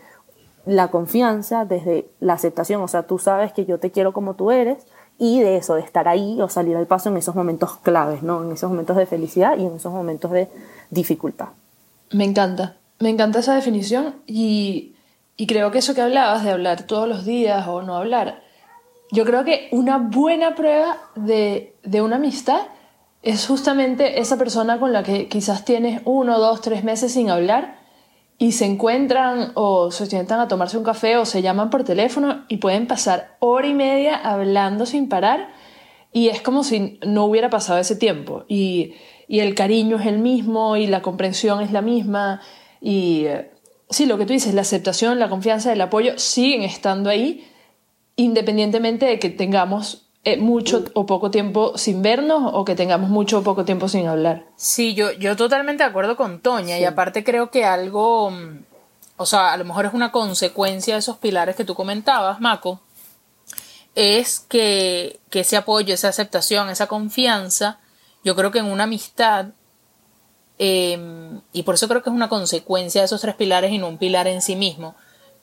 la 0.66 0.90
confianza, 0.90 1.66
desde 1.66 2.10
la 2.20 2.34
aceptación, 2.34 2.82
o 2.82 2.88
sea, 2.88 3.04
tú 3.04 3.20
sabes 3.20 3.52
que 3.52 3.66
yo 3.66 3.80
te 3.80 3.92
quiero 3.92 4.14
como 4.14 4.36
tú 4.36 4.52
eres, 4.52 4.88
y 5.18 5.42
de 5.42 5.58
eso, 5.58 5.76
de 5.76 5.82
estar 5.82 6.08
ahí 6.08 6.42
o 6.42 6.50
salir 6.50 6.76
al 6.78 6.88
paso 6.88 7.10
en 7.10 7.18
esos 7.18 7.36
momentos 7.36 7.78
claves, 7.78 8.24
¿no? 8.24 8.44
En 8.44 8.52
esos 8.52 8.70
momentos 8.70 8.96
de 8.98 9.06
felicidad 9.06 9.58
y 9.58 9.66
en 9.66 9.76
esos 9.76 9.92
momentos 9.92 10.32
de 10.32 10.50
dificultad. 10.90 11.50
Me 12.12 12.24
encanta, 12.24 12.78
me 13.00 13.10
encanta 13.10 13.40
esa 13.40 13.56
definición 13.56 14.16
y 14.26 14.96
y 15.38 15.48
creo 15.48 15.72
que 15.72 15.80
eso 15.80 15.94
que 15.94 16.02
hablabas 16.02 16.44
de 16.44 16.52
hablar 16.52 16.84
todos 16.84 17.10
los 17.10 17.26
días 17.26 17.68
o 17.68 17.82
no 17.82 17.96
hablar, 17.96 18.42
yo 19.12 19.26
creo 19.26 19.44
que 19.44 19.68
una 19.72 19.98
buena 19.98 20.56
prueba 20.56 20.98
de, 21.16 21.76
de 21.84 22.02
una 22.02 22.18
amistad 22.18 22.62
es 23.22 23.48
justamente 23.48 24.20
esa 24.20 24.38
persona 24.38 24.80
con 24.80 24.94
la 24.94 25.04
que 25.04 25.28
quizás 25.28 25.66
tienes 25.66 26.02
uno, 26.06 26.40
dos, 26.40 26.62
tres 26.62 26.84
meses 26.84 27.14
sin 27.14 27.30
hablar 27.30 27.80
y 28.38 28.52
se 28.52 28.66
encuentran 28.66 29.52
o 29.56 29.92
se 29.92 30.06
sientan 30.06 30.40
a 30.40 30.48
tomarse 30.48 30.78
un 30.78 30.84
café 30.84 31.18
o 31.18 31.26
se 31.26 31.42
llaman 31.42 31.70
por 31.70 31.84
teléfono 31.84 32.46
y 32.48 32.58
pueden 32.58 32.88
pasar 32.88 33.38
hora 33.40 33.68
y 33.68 33.74
media 33.74 34.16
hablando 34.16 34.86
sin 34.86 35.10
parar 35.10 35.50
y 36.12 36.30
es 36.30 36.42
como 36.42 36.64
si 36.64 37.00
no 37.06 37.26
hubiera 37.26 37.50
pasado 37.50 37.80
ese 37.80 37.96
tiempo. 37.96 38.46
Y, 38.48 38.94
y 39.28 39.40
el 39.40 39.56
cariño 39.56 39.98
es 40.00 40.06
el 40.06 40.20
mismo 40.20 40.78
y 40.78 40.88
la 40.88 41.02
comprensión 41.02 41.62
es 41.62 41.72
la 41.72 41.82
misma 41.82 42.42
y 42.82 43.26
sí, 43.90 44.06
lo 44.06 44.18
que 44.18 44.26
tú 44.26 44.34
dices, 44.34 44.54
la 44.54 44.62
aceptación, 44.62 45.20
la 45.20 45.30
confianza, 45.30 45.72
el 45.74 45.82
apoyo 45.82 46.18
siguen 46.18 46.64
estando 46.64 47.10
ahí, 47.10 47.48
independientemente 48.16 49.06
de 49.06 49.20
que 49.20 49.30
tengamos 49.30 50.04
eh, 50.24 50.38
mucho 50.38 50.86
o 50.94 51.06
poco 51.06 51.32
tiempo 51.32 51.78
sin 51.78 52.02
vernos 52.02 52.52
o 52.54 52.66
que 52.66 52.76
tengamos 52.76 53.10
mucho 53.10 53.40
o 53.40 53.44
poco 53.44 53.66
tiempo 53.66 53.88
sin 53.88 54.08
hablar. 54.08 54.46
Sí, 54.56 54.94
yo, 54.94 55.12
yo 55.14 55.36
totalmente 55.36 55.84
de 55.84 55.90
acuerdo 55.90 56.16
con 56.16 56.40
Toña 56.40 56.80
y 56.80 56.86
aparte 56.86 57.24
creo 57.24 57.52
que 57.52 57.66
algo, 57.66 58.32
mm, 58.32 58.64
o 59.18 59.26
sea, 59.26 59.54
a 59.54 59.58
lo 59.58 59.66
mejor 59.66 59.86
es 59.86 59.94
una 59.94 60.12
consecuencia 60.12 60.96
de 60.96 61.00
esos 61.00 61.18
pilares 61.18 61.56
que 61.56 61.66
tú 61.66 61.76
comentabas, 61.76 62.40
Mako, 62.40 62.82
es 63.94 64.40
que, 64.40 65.20
que 65.30 65.42
ese 65.42 65.58
apoyo, 65.58 65.94
esa 65.94 66.10
aceptación, 66.10 66.70
esa 66.70 66.88
confianza, 66.88 67.80
yo 68.24 68.36
creo 68.36 68.52
que 68.52 68.60
en 68.60 68.66
una 68.66 68.86
amistad 68.86 69.48
Em, 70.58 71.42
y 71.52 71.64
por 71.64 71.76
eso 71.76 71.88
creo 71.88 72.02
que 72.02 72.10
es 72.10 72.16
una 72.16 72.30
consecuencia 72.30 73.02
de 73.02 73.06
esos 73.06 73.22
tres 73.22 73.36
pilares 73.36 73.72
y 73.72 73.78
no 73.78 73.88
un 73.88 73.98
pilar 73.98 74.28
en 74.28 74.42
sí 74.42 74.56
mismo. 74.56 74.96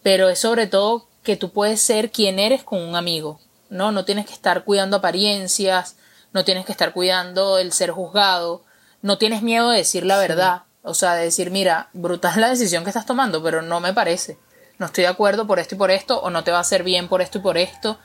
Pero 0.03 0.29
es 0.29 0.39
sobre 0.39 0.67
todo 0.67 1.07
que 1.23 1.37
tú 1.37 1.51
puedes 1.51 1.81
ser 1.81 2.11
quien 2.11 2.39
eres 2.39 2.63
con 2.65 2.81
un 2.81 2.97
amigo, 2.97 3.41
¿no? 3.71 3.93
No 3.93 4.05
tienes 4.05 4.27
que 4.27 4.33
estar 4.33 4.65
cuidando 4.65 4.97
apariencias, 4.97 5.97
no 6.33 6.45
tienes 6.45 6.67
que 6.67 6.73
estar 6.73 6.93
cuidando 6.93 7.59
el 7.59 7.73
ser 7.73 7.91
juzgado, 7.91 8.63
no 9.03 9.19
tienes 9.19 9.43
miedo 9.43 9.71
de 9.71 9.79
decir 9.79 10.05
la 10.05 10.19
verdad, 10.19 10.63
o 10.83 10.95
sea, 10.95 11.15
de 11.15 11.25
decir, 11.25 11.51
mira, 11.51 11.89
brutal 11.93 12.41
la 12.41 12.49
decisión 12.49 12.85
que 12.85 12.91
estás 12.91 13.07
tomando, 13.07 13.43
pero 13.43 13.63
no 13.63 13.81
me 13.81 13.93
parece, 13.93 14.39
no 14.79 14.87
estoy 14.87 15.03
de 15.03 15.09
acuerdo 15.09 15.47
por 15.47 15.59
esto 15.59 15.75
y 15.75 15.79
por 15.79 15.91
esto, 15.91 16.21
o 16.21 16.31
no 16.31 16.45
te 16.45 16.51
va 16.51 16.59
a 16.59 16.63
hacer 16.63 16.83
bien 16.83 17.09
por 17.09 17.23
esto 17.23 17.39
y 17.39 17.43
por 17.43 17.59
esto, 17.59 17.99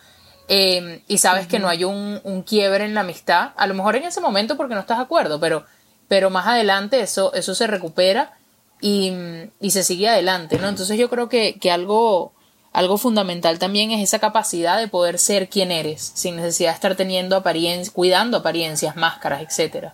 em, 0.47 1.01
y 1.07 1.17
sabes 1.17 1.47
que 1.47 1.59
no 1.59 1.69
hay 1.69 1.83
un, 1.83 2.21
un 2.23 2.43
quiebre 2.43 2.85
en 2.85 2.93
la 2.93 3.01
amistad, 3.01 3.51
a 3.55 3.67
lo 3.67 3.73
mejor 3.73 3.95
en 3.95 4.03
ese 4.03 4.21
momento 4.21 4.57
porque 4.57 4.75
no 4.75 4.81
estás 4.81 4.97
de 4.97 5.03
acuerdo, 5.03 5.39
pero 5.39 5.65
pero 6.07 6.29
más 6.29 6.47
adelante 6.47 7.01
eso, 7.01 7.33
eso 7.33 7.53
se 7.55 7.67
recupera 7.67 8.37
y, 8.79 9.11
y 9.59 9.71
se 9.71 9.83
sigue 9.83 10.07
adelante, 10.07 10.57
¿no? 10.57 10.69
Entonces 10.69 10.97
yo 10.97 11.09
creo 11.09 11.29
que, 11.29 11.57
que, 11.59 11.71
algo, 11.71 12.33
algo 12.77 12.97
fundamental 12.97 13.57
también 13.57 13.89
es 13.91 14.01
esa 14.01 14.19
capacidad 14.19 14.77
de 14.77 14.87
poder 14.87 15.17
ser 15.17 15.49
quien 15.49 15.71
eres, 15.71 16.11
sin 16.13 16.35
necesidad 16.35 16.69
de 16.69 16.75
estar 16.75 16.95
teniendo 16.95 17.35
apariencias, 17.35 17.89
cuidando 17.89 18.37
apariencias, 18.37 18.95
máscaras, 18.95 19.41
etc. 19.41 19.93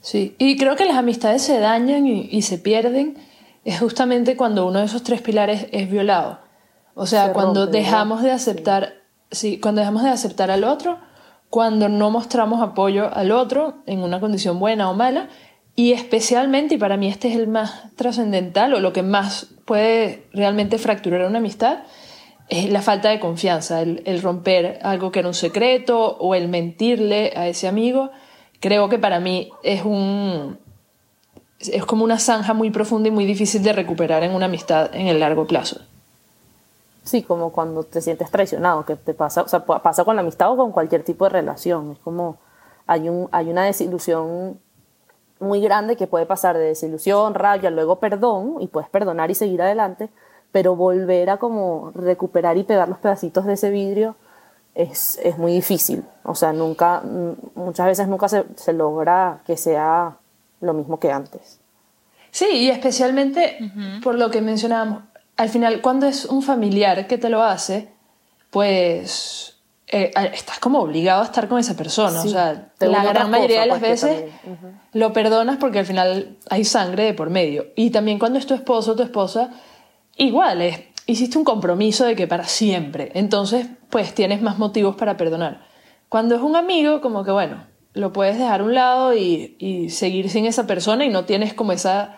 Sí, 0.00 0.34
y 0.38 0.56
creo 0.56 0.76
que 0.76 0.86
las 0.86 0.96
amistades 0.96 1.42
se 1.42 1.58
dañan 1.58 2.06
y, 2.06 2.28
y, 2.30 2.42
se 2.42 2.58
pierden 2.58 3.18
es 3.64 3.78
justamente 3.80 4.36
cuando 4.36 4.66
uno 4.66 4.78
de 4.78 4.86
esos 4.86 5.02
tres 5.02 5.20
pilares 5.20 5.66
es 5.72 5.90
violado. 5.90 6.40
O 6.94 7.06
sea, 7.06 7.32
cuando 7.32 7.66
dejamos 7.66 8.22
de 8.22 8.30
aceptar, 8.30 8.94
sí, 9.30 9.58
cuando 9.60 9.80
dejamos 9.80 10.04
de 10.04 10.10
aceptar 10.10 10.50
al 10.50 10.64
otro 10.64 10.98
cuando 11.50 11.88
no 11.88 12.10
mostramos 12.10 12.62
apoyo 12.62 13.14
al 13.14 13.30
otro 13.30 13.82
en 13.86 14.00
una 14.00 14.20
condición 14.20 14.58
buena 14.58 14.90
o 14.90 14.94
mala 14.94 15.28
y 15.74 15.92
especialmente, 15.92 16.76
y 16.76 16.78
para 16.78 16.96
mí 16.96 17.08
este 17.08 17.28
es 17.28 17.36
el 17.36 17.48
más 17.48 17.94
trascendental 17.96 18.72
o 18.72 18.80
lo 18.80 18.92
que 18.94 19.02
más 19.02 19.55
puede 19.66 20.24
realmente 20.32 20.78
fracturar 20.78 21.26
una 21.26 21.38
amistad, 21.38 21.80
es 22.48 22.70
la 22.70 22.80
falta 22.80 23.10
de 23.10 23.20
confianza, 23.20 23.82
el, 23.82 24.02
el, 24.06 24.22
romper 24.22 24.78
algo 24.82 25.10
que 25.10 25.18
era 25.18 25.28
un 25.28 25.34
secreto 25.34 26.16
o 26.18 26.34
el 26.34 26.48
mentirle 26.48 27.32
a 27.36 27.48
ese 27.48 27.68
amigo, 27.68 28.10
creo 28.60 28.88
que 28.88 28.98
para 28.98 29.20
mí 29.20 29.50
es 29.62 29.84
un 29.84 30.58
es 31.58 31.84
como 31.84 32.04
una 32.04 32.18
zanja 32.18 32.54
muy 32.54 32.70
profunda 32.70 33.08
y 33.08 33.12
muy 33.12 33.24
difícil 33.24 33.62
de 33.62 33.72
recuperar 33.72 34.22
en 34.22 34.32
una 34.32 34.46
amistad 34.46 34.94
en 34.94 35.08
el 35.08 35.20
largo 35.20 35.46
plazo. 35.46 35.80
Sí, 37.02 37.22
como 37.22 37.52
cuando 37.52 37.84
te 37.84 38.00
sientes 38.00 38.30
traicionado, 38.30 38.84
que 38.84 38.96
te 38.96 39.14
pasa, 39.14 39.42
o 39.42 39.48
sea, 39.48 39.64
pasa 39.64 40.04
con 40.04 40.16
la 40.16 40.22
amistad 40.22 40.50
o 40.50 40.56
con 40.56 40.72
cualquier 40.72 41.04
tipo 41.04 41.24
de 41.24 41.30
relación. 41.30 41.92
Es 41.92 41.98
como 41.98 42.38
hay, 42.86 43.08
un, 43.08 43.28
hay 43.32 43.48
una 43.48 43.64
desilusión 43.64 44.58
muy 45.40 45.60
grande 45.60 45.96
que 45.96 46.06
puede 46.06 46.26
pasar 46.26 46.56
de 46.56 46.64
desilusión, 46.64 47.34
rabia, 47.34 47.70
luego 47.70 48.00
perdón, 48.00 48.56
y 48.60 48.68
puedes 48.68 48.88
perdonar 48.88 49.30
y 49.30 49.34
seguir 49.34 49.62
adelante, 49.62 50.08
pero 50.52 50.76
volver 50.76 51.30
a 51.30 51.36
como 51.36 51.92
recuperar 51.94 52.56
y 52.56 52.64
pegar 52.64 52.88
los 52.88 52.98
pedacitos 52.98 53.44
de 53.44 53.54
ese 53.54 53.70
vidrio 53.70 54.16
es, 54.74 55.18
es 55.22 55.38
muy 55.38 55.52
difícil. 55.52 56.04
O 56.22 56.34
sea, 56.34 56.52
nunca, 56.52 57.02
muchas 57.54 57.86
veces 57.86 58.08
nunca 58.08 58.28
se, 58.28 58.44
se 58.56 58.72
logra 58.72 59.40
que 59.46 59.56
sea 59.56 60.16
lo 60.60 60.72
mismo 60.72 60.98
que 60.98 61.12
antes. 61.12 61.60
Sí, 62.30 62.46
y 62.50 62.70
especialmente 62.70 63.58
por 64.02 64.14
lo 64.14 64.30
que 64.30 64.42
mencionábamos, 64.42 65.04
al 65.36 65.48
final 65.48 65.80
cuando 65.80 66.06
es 66.06 66.26
un 66.26 66.42
familiar 66.42 67.06
que 67.06 67.18
te 67.18 67.30
lo 67.30 67.42
hace, 67.42 67.88
pues 68.50 69.55
eh, 69.88 70.10
estás 70.32 70.58
como 70.58 70.80
obligado 70.80 71.22
a 71.22 71.26
estar 71.26 71.46
con 71.46 71.60
esa 71.60 71.76
persona. 71.76 72.20
o 72.20 72.26
sea, 72.26 72.72
la 72.80 73.04
gran 73.04 73.30
mayoría 73.30 73.60
de 73.60 73.66
las 73.66 73.78
pues, 73.78 74.02
veces 74.02 74.24
lo 74.92 75.12
perdonas 75.12 75.58
porque 75.58 75.78
al 75.78 75.86
final 75.86 76.38
hay 76.50 76.64
sangre 76.64 77.04
de 77.04 77.14
por 77.14 77.30
medio. 77.30 77.66
Y 77.76 77.90
también 77.90 78.18
cuando 78.18 78.38
es 78.38 78.46
tu 78.46 78.54
esposo 78.54 78.92
o 78.92 78.96
tu 78.96 79.04
esposa, 79.04 79.50
igual 80.16 80.60
es, 80.62 80.80
hiciste 81.06 81.38
un 81.38 81.44
compromiso 81.44 82.04
de 82.04 82.16
que 82.16 82.26
para 82.26 82.44
siempre. 82.44 83.12
Entonces, 83.14 83.68
pues 83.88 84.12
tienes 84.12 84.42
más 84.42 84.58
motivos 84.58 84.96
para 84.96 85.16
perdonar. 85.16 85.64
Cuando 86.08 86.34
es 86.34 86.42
un 86.42 86.56
amigo, 86.56 87.00
como 87.00 87.22
que 87.24 87.30
bueno, 87.30 87.64
lo 87.92 88.12
puedes 88.12 88.38
dejar 88.38 88.62
a 88.62 88.64
un 88.64 88.74
lado 88.74 89.14
y, 89.14 89.88
seguir 89.90 90.30
sin 90.30 90.46
esa 90.46 90.66
persona 90.66 91.04
y 91.04 91.10
no 91.10 91.24
tienes 91.26 91.54
como 91.54 91.70
esa, 91.70 92.16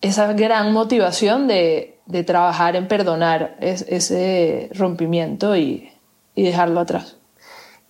esa 0.00 0.32
gran 0.32 0.72
motivación 0.72 1.46
de, 1.46 1.92
trabajar 2.26 2.74
en 2.74 2.88
perdonar 2.88 3.56
ese 3.60 4.68
rompimiento 4.74 5.56
y, 5.56 5.90
dejarlo 6.42 6.80
atrás. 6.80 7.16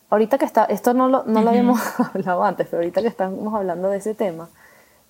Ahorita 0.09 0.39
que 0.39 0.45
está, 0.45 0.65
esto 0.65 0.95
no 0.95 1.09
lo, 1.09 1.25
no 1.25 1.43
lo 1.43 1.51
habíamos 1.51 1.81
hablado 2.15 2.45
antes, 2.45 2.69
pero 2.71 2.83
ahorita 2.83 3.03
que 3.03 3.09
estamos 3.09 3.55
hablando 3.55 3.89
de 3.91 3.99
ese 3.99 4.15
tema, 4.15 4.49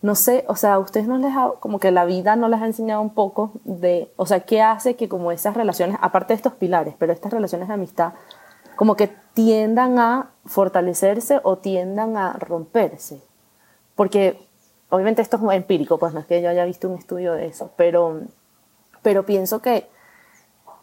no 0.02 0.14
sé, 0.14 0.44
o 0.48 0.56
sea, 0.56 0.74
a 0.74 0.78
ustedes 0.78 1.06
no 1.06 1.18
les 1.18 1.34
ha, 1.36 1.50
como 1.60 1.78
que 1.78 1.90
la 1.90 2.04
vida 2.04 2.36
no 2.36 2.48
les 2.48 2.60
ha 2.60 2.66
enseñado 2.66 3.00
un 3.00 3.10
poco 3.10 3.52
de, 3.64 4.12
o 4.16 4.26
sea, 4.26 4.40
qué 4.40 4.62
hace 4.62 4.94
que 4.96 5.08
como 5.08 5.32
esas 5.32 5.54
relaciones, 5.54 5.98
aparte 6.00 6.32
de 6.32 6.36
estos 6.36 6.54
pilares, 6.54 6.94
pero 6.98 7.12
estas 7.12 7.32
relaciones 7.32 7.68
de 7.68 7.74
amistad, 7.74 8.12
como 8.76 8.94
que 8.94 9.08
tiendan 9.34 9.98
a 9.98 10.30
fortalecerse 10.44 11.40
o 11.42 11.56
tiendan 11.56 12.16
a 12.16 12.34
romperse. 12.34 13.20
Porque 13.94 14.38
obviamente 14.90 15.22
esto 15.22 15.36
es 15.36 15.56
empírico, 15.56 15.98
pues 15.98 16.12
no 16.14 16.20
es 16.20 16.26
que 16.26 16.42
yo 16.42 16.50
haya 16.50 16.64
visto 16.64 16.88
un 16.88 16.98
estudio 16.98 17.32
de 17.32 17.46
eso, 17.46 17.72
pero, 17.76 18.20
pero 19.02 19.24
pienso 19.24 19.60
que 19.60 19.88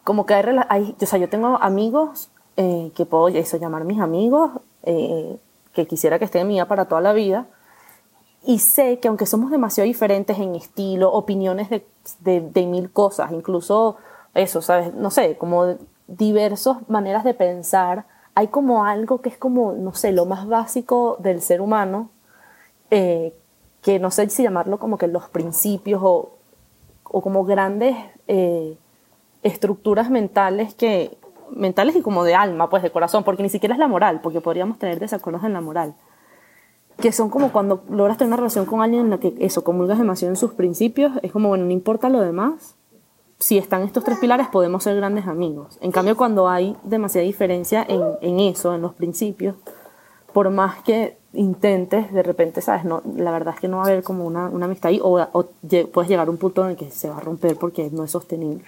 como 0.04 0.26
que 0.26 0.34
hay, 0.34 0.96
o 1.00 1.06
sea, 1.06 1.20
yo 1.20 1.30
tengo 1.30 1.58
amigos 1.62 2.30
eh, 2.58 2.92
que 2.96 3.06
puedo 3.06 3.28
eso, 3.30 3.58
llamar 3.58 3.84
mis 3.84 4.00
amigos, 4.00 4.52
eh, 4.84 5.38
que 5.74 5.88
quisiera 5.88 6.20
que 6.20 6.44
mi 6.44 6.54
vida 6.54 6.68
para 6.68 6.86
toda 6.86 7.02
la 7.02 7.14
vida, 7.14 7.48
y 8.46 8.60
sé 8.60 9.00
que 9.00 9.08
aunque 9.08 9.26
somos 9.26 9.52
demasiado 9.52 9.88
diferentes 9.88 10.38
en 10.38 10.56
estilo, 10.56 11.12
opiniones 11.12 11.70
de, 11.70 11.86
de, 12.20 12.42
de 12.42 12.66
mil 12.66 12.92
cosas, 12.92 13.32
incluso 13.32 13.98
eso, 14.34 14.62
¿sabes? 14.62 14.94
No 14.94 15.12
sé, 15.12 15.38
como 15.38 15.76
diversas 16.08 16.78
maneras 16.90 17.24
de 17.24 17.34
pensar, 17.34 18.06
hay 18.36 18.48
como 18.48 18.86
algo 18.86 19.22
que 19.22 19.30
es 19.30 19.38
como, 19.38 19.74
no 19.74 19.94
sé, 19.94 20.12
lo 20.12 20.26
más 20.26 20.48
básico 20.48 21.18
del 21.20 21.42
ser 21.42 21.62
humano, 21.62 22.10
eh, 22.92 23.34
que 23.82 24.00
no 24.00 24.12
sé 24.12 24.30
si 24.30 24.44
llamarlo 24.44 24.80
como 24.80 24.98
que 24.98 25.08
los 25.08 25.30
principios 25.30 26.02
o, 26.04 26.32
o 27.04 27.22
como 27.22 27.44
grandes 27.44 27.96
eh, 28.28 28.78
estructuras 29.44 30.10
mentales 30.10 30.74
que 30.74 31.18
mentales 31.56 31.96
y 31.96 32.02
como 32.02 32.24
de 32.24 32.36
alma, 32.36 32.70
pues 32.70 32.84
de 32.84 32.92
corazón, 32.92 33.24
porque 33.24 33.44
ni 33.44 33.50
siquiera 33.50 33.76
es 33.76 33.80
la 33.80 33.88
moral, 33.88 34.22
porque 34.22 34.42
podríamos 34.42 34.80
tener 34.80 35.00
desacuerdos 35.00 35.44
en 35.44 35.54
la 35.54 35.62
moral, 35.62 35.96
que 36.98 37.12
son 37.12 37.30
como 37.30 37.52
cuando 37.52 37.84
logras 37.90 38.18
tener 38.18 38.30
una 38.30 38.38
relación 38.38 38.66
con 38.66 38.82
alguien 38.82 39.02
en 39.02 39.10
la 39.10 39.20
que 39.20 39.34
eso, 39.40 39.64
comulgas 39.64 39.98
demasiado 39.98 40.32
en 40.32 40.38
sus 40.38 40.54
principios, 40.54 41.12
es 41.22 41.32
como, 41.32 41.50
bueno, 41.50 41.66
no 41.66 41.72
importa 41.72 42.10
lo 42.10 42.22
demás, 42.22 42.76
si 43.40 43.58
están 43.58 43.84
estos 43.84 44.04
tres 44.04 44.20
pilares 44.20 44.48
podemos 44.48 44.84
ser 44.84 44.96
grandes 44.96 45.28
amigos. 45.28 45.78
En 45.82 45.92
cambio, 45.92 46.16
cuando 46.16 46.48
hay 46.48 46.78
demasiada 46.84 47.26
diferencia 47.26 47.86
en, 47.88 48.02
en 48.22 48.40
eso, 48.40 48.74
en 48.74 48.82
los 48.82 48.94
principios, 48.94 49.56
por 50.32 50.50
más 50.50 50.82
que 50.84 51.18
intentes, 51.34 52.12
de 52.14 52.24
repente, 52.24 52.62
¿sabes? 52.62 52.86
No, 52.86 53.02
la 53.16 53.32
verdad 53.32 53.54
es 53.56 53.60
que 53.60 53.68
no 53.68 53.78
va 53.78 53.84
a 53.84 53.88
haber 53.88 54.04
como 54.04 54.26
una, 54.26 54.48
una 54.50 54.66
amistad 54.66 54.90
ahí 54.90 55.00
o, 55.02 55.20
o, 55.20 55.46
puedes 55.92 56.10
llegar 56.10 56.28
a 56.28 56.32
un 56.32 56.38
punto 56.38 56.64
en 56.64 56.72
el 56.72 56.76
que 56.78 56.92
se 56.92 57.10
va 57.10 57.18
a 57.18 57.20
romper 57.20 57.58
porque 57.58 57.90
no 57.92 58.04
es 58.04 58.12
sostenible. 58.12 58.64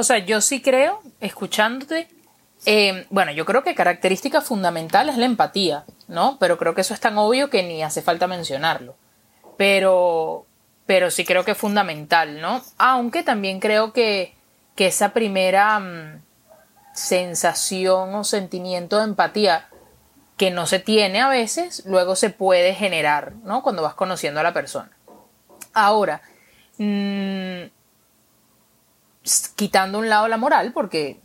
O 0.00 0.02
sea, 0.02 0.16
yo 0.16 0.40
sí 0.40 0.62
creo, 0.62 1.02
escuchándote, 1.20 2.08
eh, 2.64 3.06
bueno, 3.10 3.32
yo 3.32 3.44
creo 3.44 3.62
que 3.62 3.74
característica 3.74 4.40
fundamental 4.40 5.10
es 5.10 5.18
la 5.18 5.26
empatía, 5.26 5.84
¿no? 6.08 6.38
Pero 6.40 6.56
creo 6.56 6.74
que 6.74 6.80
eso 6.80 6.94
es 6.94 7.00
tan 7.00 7.18
obvio 7.18 7.50
que 7.50 7.62
ni 7.62 7.82
hace 7.82 8.00
falta 8.00 8.26
mencionarlo. 8.26 8.96
Pero, 9.58 10.46
pero 10.86 11.10
sí 11.10 11.26
creo 11.26 11.44
que 11.44 11.50
es 11.50 11.58
fundamental, 11.58 12.40
¿no? 12.40 12.62
Aunque 12.78 13.22
también 13.22 13.60
creo 13.60 13.92
que, 13.92 14.34
esa 14.78 15.10
primera 15.10 15.78
mm, 15.78 16.22
sensación 16.94 18.14
o 18.14 18.24
sentimiento 18.24 18.96
de 18.96 19.04
empatía 19.04 19.68
que 20.38 20.50
no 20.50 20.66
se 20.66 20.78
tiene 20.78 21.20
a 21.20 21.28
veces, 21.28 21.82
luego 21.84 22.16
se 22.16 22.30
puede 22.30 22.74
generar, 22.74 23.34
¿no? 23.44 23.62
Cuando 23.62 23.82
vas 23.82 23.92
conociendo 23.92 24.40
a 24.40 24.44
la 24.44 24.54
persona. 24.54 24.90
Ahora, 25.74 26.22
mm, 26.78 27.79
quitando 29.56 29.98
un 29.98 30.08
lado 30.08 30.28
la 30.28 30.36
moral, 30.36 30.72
porque 30.72 31.20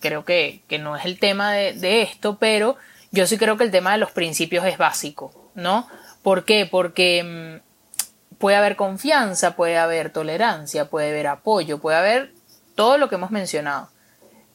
creo 0.00 0.24
que, 0.24 0.62
no 0.80 0.96
es 0.96 1.04
el 1.04 1.18
tema 1.18 1.52
de, 1.52 2.02
esto, 2.02 2.38
pero 2.38 2.76
yo 3.10 3.26
sí 3.26 3.38
creo 3.38 3.56
que 3.56 3.64
el 3.64 3.70
tema 3.70 3.92
de 3.92 3.98
los 3.98 4.10
principios 4.10 4.64
es 4.64 4.78
básico, 4.78 5.50
¿no? 5.54 5.88
¿Por 6.22 6.44
qué? 6.44 6.66
Porque 6.66 7.60
mm, 7.62 8.36
puede 8.38 8.56
haber 8.56 8.76
confianza, 8.76 9.56
puede 9.56 9.78
haber 9.78 10.10
tolerancia, 10.10 10.88
puede 10.88 11.10
haber 11.10 11.28
apoyo, 11.28 11.78
puede 11.78 11.96
haber 11.96 12.32
todo 12.74 12.98
lo 12.98 13.08
que 13.08 13.14
hemos 13.14 13.30
mencionado. 13.30 13.88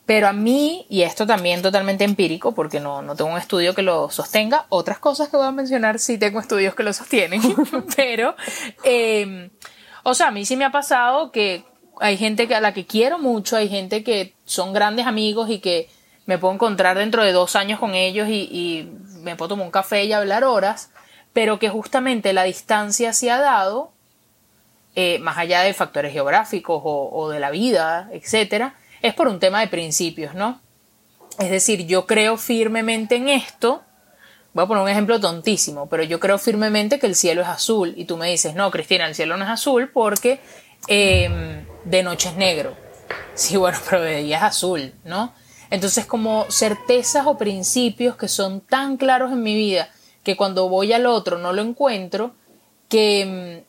Pero 0.06 0.28
a 0.28 0.34
mí, 0.34 0.86
y 0.90 1.04
esto 1.04 1.26
también 1.26 1.62
totalmente 1.62 2.04
empírico, 2.04 2.54
porque 2.54 2.80
no, 2.80 3.02
no 3.02 3.16
tengo 3.16 3.32
un 3.32 3.38
estudio 3.38 3.74
que 3.74 3.82
lo 3.82 4.10
sostenga, 4.10 4.66
otras 4.70 5.00
cosas 5.00 5.30
que 5.30 5.38
voy 5.38 5.46
a 5.46 5.52
mencionar 5.52 6.00
sí 6.00 6.18
tengo 6.18 6.40
estudios 6.40 6.76
que 6.76 6.84
lo 6.84 6.92
sostienen, 6.92 7.42
pero, 7.96 8.36
eh, 8.84 9.52
o 10.04 10.14
sea, 10.14 10.28
a 10.28 10.32
mí 10.32 10.46
sí 10.46 10.58
me 10.58 10.66
ha 10.66 10.72
pasado 10.72 11.32
que 11.32 11.64
hay 12.02 12.18
gente 12.18 12.54
a 12.54 12.60
la 12.62 12.74
que 12.74 12.86
quiero 12.86 13.20
mucho, 13.20 13.56
hay 13.56 13.70
gente 13.70 14.04
que 14.04 14.34
son 14.46 14.74
grandes 14.74 15.06
amigos 15.08 15.50
y 15.50 15.60
que 15.60 15.90
me 16.26 16.38
puedo 16.38 16.54
encontrar 16.54 16.98
dentro 16.98 17.24
de 17.24 17.32
dos 17.32 17.56
años 17.56 17.80
con 17.80 17.96
ellos 17.96 18.28
y, 18.28 18.50
y 18.52 18.92
me 19.22 19.36
puedo 19.36 19.50
tomar 19.50 19.66
un 19.66 19.72
café 19.72 20.04
y 20.04 20.14
hablar 20.14 20.44
horas, 20.44 20.92
pero 21.34 21.60
que 21.60 21.70
justamente 21.70 22.34
la 22.34 22.44
distancia 22.44 23.14
se 23.14 23.32
ha 23.32 23.40
dado, 23.40 23.92
eh, 24.96 25.20
más 25.20 25.38
allá 25.38 25.62
de 25.62 25.74
factores 25.74 26.12
geográficos 26.12 26.82
o, 26.84 27.30
de 27.30 27.40
la 27.40 27.50
vida, 27.50 28.10
etcétera, 28.12 28.76
es 29.02 29.14
por 29.14 29.28
un 29.28 29.40
tema 29.40 29.62
de 29.62 29.68
principios, 29.68 30.36
¿no? 30.36 30.60
Es 31.40 31.50
decir, 31.50 31.88
yo 31.88 32.06
creo 32.06 32.36
firmemente 32.36 33.16
en 33.16 33.30
esto, 33.30 33.84
voy 34.54 34.66
a 34.66 34.68
poner 34.68 34.84
un 34.84 34.90
ejemplo 34.90 35.20
tontísimo, 35.20 35.88
pero 35.88 36.04
yo 36.04 36.20
creo 36.20 36.38
firmemente 36.38 37.00
que 37.00 37.08
el 37.08 37.16
cielo 37.16 37.42
es 37.42 37.48
azul 37.48 37.94
y 37.96 38.04
tú 38.04 38.18
me 38.18 38.30
dices, 38.30 38.54
no, 38.54 38.70
Cristina, 38.70 39.08
el 39.08 39.16
cielo 39.16 39.38
no 39.38 39.46
es 39.46 39.50
azul 39.50 39.90
porque 39.94 40.42
em, 40.88 41.66
de 41.84 42.04
noche 42.04 42.30
es 42.30 42.36
negro. 42.36 42.76
Sí, 43.34 43.58
bueno, 43.58 43.78
pero 43.90 44.02
de 44.02 44.24
día 44.24 44.38
es 44.38 44.44
azul, 44.44 44.94
¿no? 45.04 45.34
Entonces, 45.70 46.06
como 46.06 46.46
certezas 46.50 47.26
o 47.26 47.38
principios 47.38 48.18
que 48.18 48.28
son 48.28 48.60
tan 48.62 48.98
claros 48.98 49.32
en 49.32 49.42
mi 49.42 49.56
vida, 49.56 49.90
que 50.24 50.36
cuando 50.36 50.70
voy 50.70 50.94
al 50.94 51.06
otro 51.06 51.38
no 51.38 51.54
lo 51.54 51.62
encuentro, 51.62 52.34
que 52.90 53.64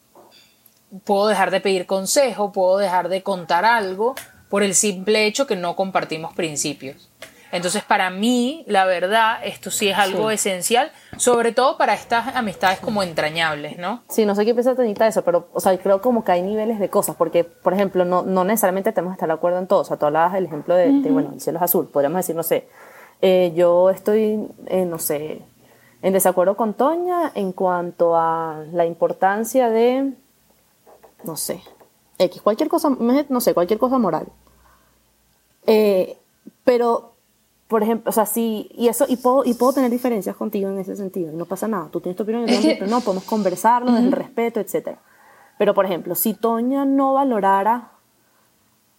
mm, 0.93 0.99
puedo 1.05 1.29
dejar 1.29 1.51
de 1.51 1.61
pedir 1.61 1.87
consejo, 1.87 2.53
puedo 2.53 2.79
dejar 2.79 3.09
de 3.09 3.23
contar 3.23 3.65
algo 3.65 4.15
por 4.51 4.63
el 4.63 4.75
simple 4.75 5.27
hecho 5.27 5.47
que 5.47 5.57
no 5.57 5.77
compartimos 5.77 6.35
principios. 6.35 7.09
Entonces, 7.53 7.85
para 7.85 8.09
mí, 8.09 8.65
la 8.67 8.87
verdad, 8.87 9.39
esto 9.45 9.71
sí 9.71 9.91
es 9.91 9.99
algo 9.99 10.31
esencial, 10.31 10.91
sobre 11.19 11.53
todo 11.53 11.77
para 11.77 11.93
estas 11.93 12.35
amistades 12.35 12.81
como 12.81 13.03
entrañables, 13.03 13.77
¿no? 13.77 14.03
Sí, 14.09 14.25
no 14.25 14.35
sé 14.35 14.47
qué 14.47 14.55
piensa 14.55 14.75
Tonita 14.75 15.05
de 15.05 15.11
eso, 15.11 15.23
pero, 15.23 15.49
o 15.53 15.61
sea, 15.61 15.77
creo 15.77 16.01
como 16.01 16.25
que 16.25 16.33
hay 16.33 16.41
niveles 16.41 16.81
de 16.81 16.89
cosas, 16.89 17.15
porque, 17.15 17.45
por 17.45 17.75
ejemplo, 17.75 18.07
no, 18.07 18.23
no 18.23 18.45
necesariamente 18.45 18.91
tenemos 18.93 19.13
que 19.13 19.17
estar 19.17 19.29
de 19.29 19.35
acuerdo 19.35 19.59
en 19.59 19.67
todo. 19.67 19.81
O 19.81 19.85
sea, 19.85 19.99
tú 19.99 20.07
hablabas 20.07 20.33
del 20.33 20.47
ejemplo 20.47 20.75
de, 20.75 20.89
bueno, 21.11 21.33
el 21.35 21.43
cielo 21.43 21.59
es 21.59 21.63
azul. 21.65 21.89
Podríamos 21.89 22.21
decir, 22.21 22.35
no 22.35 22.43
sé, 22.43 22.67
eh, 23.21 23.53
yo 23.55 23.91
estoy, 23.91 24.49
eh, 24.69 24.87
no 24.87 24.99
sé, 24.99 25.43
en 26.01 26.13
desacuerdo 26.15 26.57
con 26.57 26.73
Toña 26.73 27.33
en 27.35 27.53
cuanto 27.53 28.17
a 28.17 28.65
la 28.73 28.87
importancia 28.87 29.69
de, 29.69 30.11
no 31.23 31.37
sé, 31.37 31.63
X, 32.17 32.41
cualquier 32.41 32.71
cosa, 32.71 32.89
no 32.89 33.41
sé, 33.43 33.53
cualquier 33.53 33.79
cosa 33.79 33.99
moral. 33.99 34.27
Pero, 36.65 37.12
por 37.73 37.83
ejemplo, 37.83 38.11
o 38.11 38.13
sea, 38.13 38.27
sí, 38.27 38.71
y 38.75 38.89
eso, 38.89 39.07
y 39.09 39.17
puedo, 39.17 39.45
y 39.45 39.55
puedo 39.55 39.73
tener 39.73 39.91
diferencias 39.91 40.37
contigo 40.37 40.69
en 40.69 40.79
ese 40.79 40.95
sentido, 40.95 41.33
y 41.33 41.37
no 41.37 41.47
pasa 41.47 41.67
nada. 41.67 41.89
Tú 41.91 42.01
tienes 42.01 42.19
tu 42.19 42.23
opinión, 42.23 42.45
opinión, 42.45 42.91
no, 42.91 43.01
podemos 43.01 43.25
conversarlo 43.25 43.91
desde 43.91 44.07
el 44.07 44.13
respeto, 44.13 44.61
etc. 44.61 44.99
Pero, 45.59 45.73
por 45.73 45.87
ejemplo, 45.87 46.15
si 46.15 46.35
Toña 46.35 46.85
no 46.85 47.15
valorara 47.15 47.93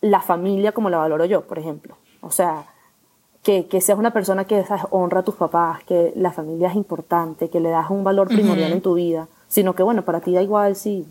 la 0.01 0.21
familia 0.21 0.71
como 0.71 0.89
la 0.89 0.97
valoro 0.97 1.23
yo, 1.25 1.43
por 1.43 1.59
ejemplo, 1.59 1.97
o 2.21 2.31
sea, 2.31 2.65
que, 3.43 3.67
que 3.67 3.79
seas 3.79 3.99
una 3.99 4.11
persona 4.11 4.45
que 4.45 4.63
¿sabes? 4.65 4.85
honra 4.89 5.19
a 5.19 5.23
tus 5.23 5.35
papás, 5.35 5.83
que 5.83 6.11
la 6.15 6.31
familia 6.31 6.69
es 6.69 6.75
importante, 6.75 7.49
que 7.51 7.59
le 7.59 7.69
das 7.69 7.91
un 7.91 8.03
valor 8.03 8.27
primordial 8.27 8.73
en 8.73 8.81
tu 8.81 8.95
vida, 8.95 9.27
sino 9.47 9.75
que, 9.75 9.83
bueno, 9.83 10.03
para 10.03 10.19
ti 10.19 10.33
da 10.33 10.41
igual 10.41 10.75
si, 10.75 11.05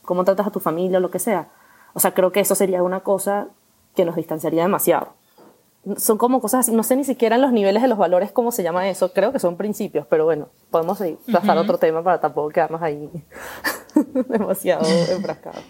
cómo 0.00 0.24
tratas 0.24 0.46
a 0.46 0.50
tu 0.50 0.60
familia 0.60 0.96
o 0.96 1.00
lo 1.02 1.10
que 1.10 1.18
sea. 1.18 1.48
O 1.92 2.00
sea, 2.00 2.14
creo 2.14 2.32
que 2.32 2.40
eso 2.40 2.54
sería 2.54 2.82
una 2.82 3.00
cosa 3.00 3.48
que 3.94 4.06
nos 4.06 4.16
distanciaría 4.16 4.62
demasiado. 4.62 5.08
Son 5.96 6.16
como 6.16 6.40
cosas 6.40 6.60
así, 6.60 6.72
no 6.72 6.84
sé 6.84 6.94
ni 6.94 7.02
siquiera 7.02 7.36
en 7.36 7.42
los 7.42 7.52
niveles 7.52 7.82
de 7.82 7.88
los 7.88 7.98
valores 7.98 8.30
cómo 8.30 8.52
se 8.52 8.62
llama 8.62 8.88
eso, 8.88 9.12
creo 9.12 9.32
que 9.32 9.40
son 9.40 9.56
principios, 9.56 10.06
pero 10.08 10.24
bueno, 10.24 10.48
podemos 10.70 10.98
seguir, 10.98 11.18
pasar 11.32 11.58
a 11.58 11.60
otro 11.62 11.78
tema 11.78 12.04
para 12.04 12.20
tampoco 12.20 12.50
quedarnos 12.50 12.82
ahí 12.82 13.10
demasiado 14.28 14.86
enfrascados. 15.10 15.62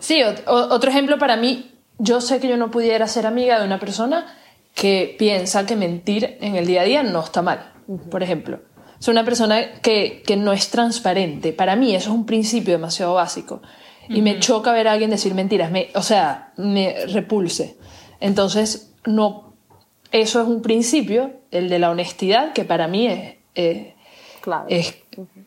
Sí, 0.00 0.22
otro 0.46 0.90
ejemplo 0.90 1.18
para 1.18 1.36
mí, 1.36 1.78
yo 1.98 2.20
sé 2.20 2.40
que 2.40 2.48
yo 2.48 2.56
no 2.56 2.70
pudiera 2.70 3.06
ser 3.06 3.26
amiga 3.26 3.60
de 3.60 3.66
una 3.66 3.78
persona 3.78 4.26
que 4.74 5.14
piensa 5.18 5.66
que 5.66 5.76
mentir 5.76 6.38
en 6.40 6.56
el 6.56 6.66
día 6.66 6.80
a 6.80 6.84
día 6.84 7.02
no 7.02 7.20
está 7.20 7.42
mal, 7.42 7.72
por 8.10 8.22
ejemplo. 8.22 8.60
Es 8.98 9.08
una 9.08 9.24
persona 9.24 9.80
que, 9.80 10.22
que, 10.26 10.36
no 10.36 10.52
es 10.52 10.70
transparente. 10.70 11.52
Para 11.54 11.74
mí 11.74 11.94
eso 11.94 12.10
es 12.10 12.16
un 12.16 12.26
principio 12.26 12.74
demasiado 12.74 13.14
básico. 13.14 13.62
Y 14.10 14.20
me 14.20 14.40
choca 14.40 14.72
ver 14.72 14.88
a 14.88 14.92
alguien 14.92 15.10
decir 15.10 15.34
mentiras. 15.34 15.70
Me, 15.70 15.88
o 15.94 16.02
sea, 16.02 16.52
me 16.56 17.06
repulse. 17.06 17.78
Entonces, 18.18 18.92
no 19.06 19.49
eso 20.12 20.40
es 20.40 20.48
un 20.48 20.62
principio, 20.62 21.32
el 21.50 21.68
de 21.68 21.78
la 21.78 21.90
honestidad, 21.90 22.52
que 22.52 22.64
para 22.64 22.88
mí 22.88 23.06
es, 23.06 23.94
es 24.68 24.94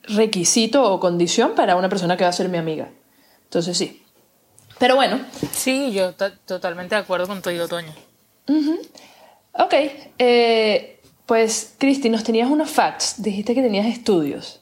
requisito 0.03 0.91
o 0.91 0.99
condición 0.99 1.55
para 1.55 1.75
una 1.75 1.89
persona 1.89 2.17
que 2.17 2.23
va 2.23 2.29
a 2.29 2.33
ser 2.33 2.49
mi 2.49 2.57
amiga. 2.57 2.89
Entonces 3.45 3.77
sí. 3.77 4.03
Pero 4.79 4.95
bueno. 4.95 5.19
Sí, 5.51 5.91
yo 5.91 6.13
totalmente 6.13 6.95
de 6.95 7.01
acuerdo 7.01 7.27
con 7.27 7.41
todo, 7.41 7.67
Toño. 7.67 7.93
Ok. 9.53 9.73
Eh, 10.17 10.99
pues, 11.25 11.75
Cristi, 11.77 12.09
nos 12.09 12.23
tenías 12.23 12.49
unos 12.49 12.69
facts. 12.69 13.21
Dijiste 13.21 13.55
que 13.55 13.61
tenías 13.61 13.85
estudios. 13.85 14.61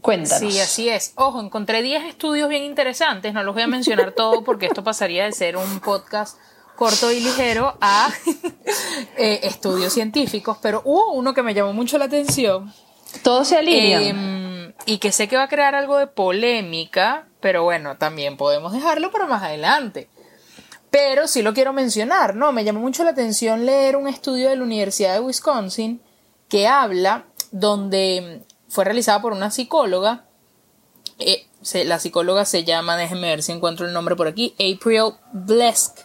Cuéntanos. 0.00 0.52
Sí, 0.52 0.60
así 0.60 0.88
es. 0.88 1.12
Ojo, 1.16 1.40
encontré 1.40 1.82
10 1.82 2.04
estudios 2.04 2.48
bien 2.48 2.62
interesantes. 2.62 3.34
No 3.34 3.42
los 3.42 3.54
voy 3.54 3.64
a 3.64 3.66
mencionar 3.66 4.12
todo 4.12 4.44
porque 4.44 4.66
esto 4.66 4.84
pasaría 4.84 5.24
de 5.24 5.32
ser 5.32 5.56
un 5.56 5.80
podcast 5.80 6.38
corto 6.76 7.10
y 7.10 7.20
ligero 7.20 7.76
a 7.80 8.10
eh, 9.16 9.40
estudios 9.42 9.92
científicos, 9.92 10.58
pero 10.60 10.82
hubo 10.84 11.12
uno 11.12 11.34
que 11.34 11.42
me 11.42 11.54
llamó 11.54 11.72
mucho 11.72 11.98
la 11.98 12.06
atención. 12.06 12.72
Todo 13.22 13.44
se 13.44 13.56
alinea. 13.56 14.02
Em, 14.02 14.72
y 14.86 14.98
que 14.98 15.12
sé 15.12 15.28
que 15.28 15.36
va 15.36 15.44
a 15.44 15.48
crear 15.48 15.74
algo 15.74 15.98
de 15.98 16.06
polémica, 16.06 17.28
pero 17.40 17.64
bueno, 17.64 17.96
también 17.96 18.36
podemos 18.36 18.72
dejarlo 18.72 19.10
para 19.10 19.26
más 19.26 19.42
adelante. 19.42 20.08
Pero 20.90 21.26
sí 21.26 21.42
lo 21.42 21.54
quiero 21.54 21.72
mencionar, 21.72 22.36
¿no? 22.36 22.52
Me 22.52 22.64
llamó 22.64 22.80
mucho 22.80 23.04
la 23.04 23.10
atención 23.10 23.66
leer 23.66 23.96
un 23.96 24.08
estudio 24.08 24.48
de 24.48 24.56
la 24.56 24.62
Universidad 24.62 25.14
de 25.14 25.20
Wisconsin 25.20 26.00
que 26.48 26.66
habla, 26.66 27.26
donde 27.50 28.42
fue 28.68 28.84
realizado 28.84 29.20
por 29.22 29.32
una 29.32 29.50
psicóloga. 29.50 30.24
Eh, 31.18 31.46
la 31.84 31.98
psicóloga 31.98 32.44
se 32.44 32.64
llama, 32.64 32.96
déjenme 32.96 33.28
ver 33.28 33.42
si 33.42 33.52
encuentro 33.52 33.86
el 33.86 33.92
nombre 33.92 34.16
por 34.16 34.28
aquí, 34.28 34.54
April 34.54 35.14
Blesk. 35.32 35.98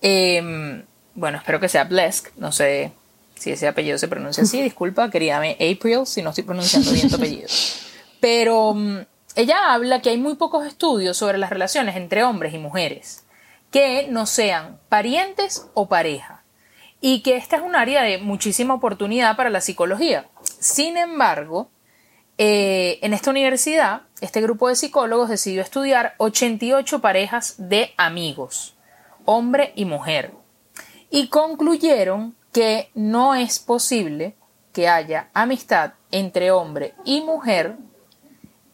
Em, 0.00 0.84
bueno, 1.20 1.36
espero 1.36 1.60
que 1.60 1.68
sea 1.68 1.84
Blesk, 1.84 2.34
no 2.36 2.50
sé 2.50 2.92
si 3.34 3.52
ese 3.52 3.68
apellido 3.68 3.98
se 3.98 4.08
pronuncia 4.08 4.42
así, 4.42 4.62
disculpa, 4.62 5.10
querida 5.10 5.36
April, 5.36 6.06
si 6.06 6.22
no 6.22 6.30
estoy 6.30 6.44
pronunciando 6.44 6.90
bien 6.92 7.10
tu 7.10 7.16
apellido. 7.16 7.46
Pero 8.20 8.72
mm, 8.74 9.00
ella 9.36 9.74
habla 9.74 10.00
que 10.00 10.08
hay 10.08 10.16
muy 10.16 10.36
pocos 10.36 10.66
estudios 10.66 11.18
sobre 11.18 11.36
las 11.36 11.50
relaciones 11.50 11.96
entre 11.96 12.24
hombres 12.24 12.54
y 12.54 12.58
mujeres 12.58 13.24
que 13.70 14.06
no 14.08 14.24
sean 14.24 14.78
parientes 14.88 15.66
o 15.74 15.88
pareja 15.88 16.42
y 17.02 17.20
que 17.20 17.36
esta 17.36 17.56
es 17.56 17.62
un 17.62 17.76
área 17.76 18.02
de 18.02 18.16
muchísima 18.18 18.74
oportunidad 18.74 19.36
para 19.36 19.50
la 19.50 19.60
psicología. 19.60 20.26
Sin 20.58 20.96
embargo, 20.96 21.70
eh, 22.38 22.98
en 23.02 23.12
esta 23.12 23.30
universidad, 23.30 24.02
este 24.22 24.40
grupo 24.40 24.68
de 24.68 24.76
psicólogos 24.76 25.28
decidió 25.28 25.60
estudiar 25.60 26.14
88 26.16 27.00
parejas 27.00 27.54
de 27.58 27.92
amigos 27.98 28.74
hombre 29.24 29.72
y 29.76 29.84
mujer, 29.84 30.32
y 31.10 31.28
concluyeron 31.28 32.36
que 32.52 32.90
no 32.94 33.34
es 33.34 33.58
posible 33.58 34.36
que 34.72 34.88
haya 34.88 35.30
amistad 35.34 35.94
entre 36.10 36.50
hombre 36.50 36.94
y 37.04 37.20
mujer 37.20 37.76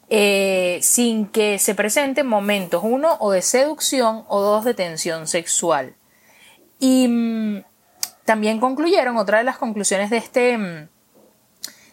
eh, 0.08 0.78
sin 0.82 1.26
que 1.26 1.58
se 1.58 1.74
presenten 1.74 2.26
momentos, 2.26 2.82
uno, 2.84 3.16
o 3.18 3.32
de 3.32 3.42
seducción 3.42 4.24
o 4.28 4.40
dos, 4.40 4.64
de 4.64 4.74
tensión 4.74 5.26
sexual. 5.26 5.96
Y 6.78 7.08
mm, 7.08 7.64
también 8.24 8.60
concluyeron, 8.60 9.16
otra 9.16 9.38
de 9.38 9.44
las 9.44 9.58
conclusiones 9.58 10.10
de 10.10 10.18
este, 10.18 10.58
mm, 10.58 10.88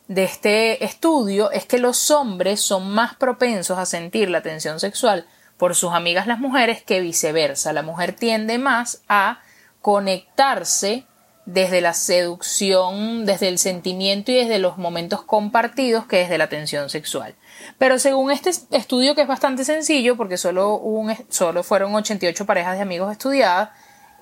de 0.09 0.23
este 0.23 0.85
estudio 0.85 1.49
es 1.51 1.65
que 1.65 1.79
los 1.79 2.11
hombres 2.11 2.59
son 2.59 2.91
más 2.91 3.15
propensos 3.15 3.79
a 3.79 3.85
sentir 3.85 4.29
la 4.29 4.43
tensión 4.43 4.79
sexual 4.79 5.25
por 5.57 5.73
sus 5.73 5.93
amigas 5.93 6.27
las 6.27 6.39
mujeres 6.39 6.83
que 6.83 6.99
viceversa. 6.99 7.73
La 7.73 7.81
mujer 7.81 8.13
tiende 8.13 8.59
más 8.59 9.01
a 9.07 9.39
conectarse 9.83 11.03
desde 11.45 11.81
la 11.81 11.93
seducción, 11.93 13.25
desde 13.25 13.49
el 13.49 13.59
sentimiento 13.59 14.31
y 14.31 14.35
desde 14.35 14.57
los 14.59 14.77
momentos 14.77 15.23
compartidos 15.23 16.05
que 16.07 16.19
desde 16.19 16.37
la 16.37 16.47
tensión 16.47 16.89
sexual. 16.89 17.35
Pero 17.77 17.99
según 17.99 18.31
este 18.31 18.51
estudio, 18.71 19.13
que 19.13 19.23
es 19.23 19.27
bastante 19.27 19.65
sencillo, 19.65 20.15
porque 20.15 20.37
solo, 20.37 20.77
un, 20.77 21.13
solo 21.27 21.63
fueron 21.63 21.93
88 21.93 22.45
parejas 22.45 22.77
de 22.77 22.81
amigos 22.81 23.11
estudiadas, 23.11 23.71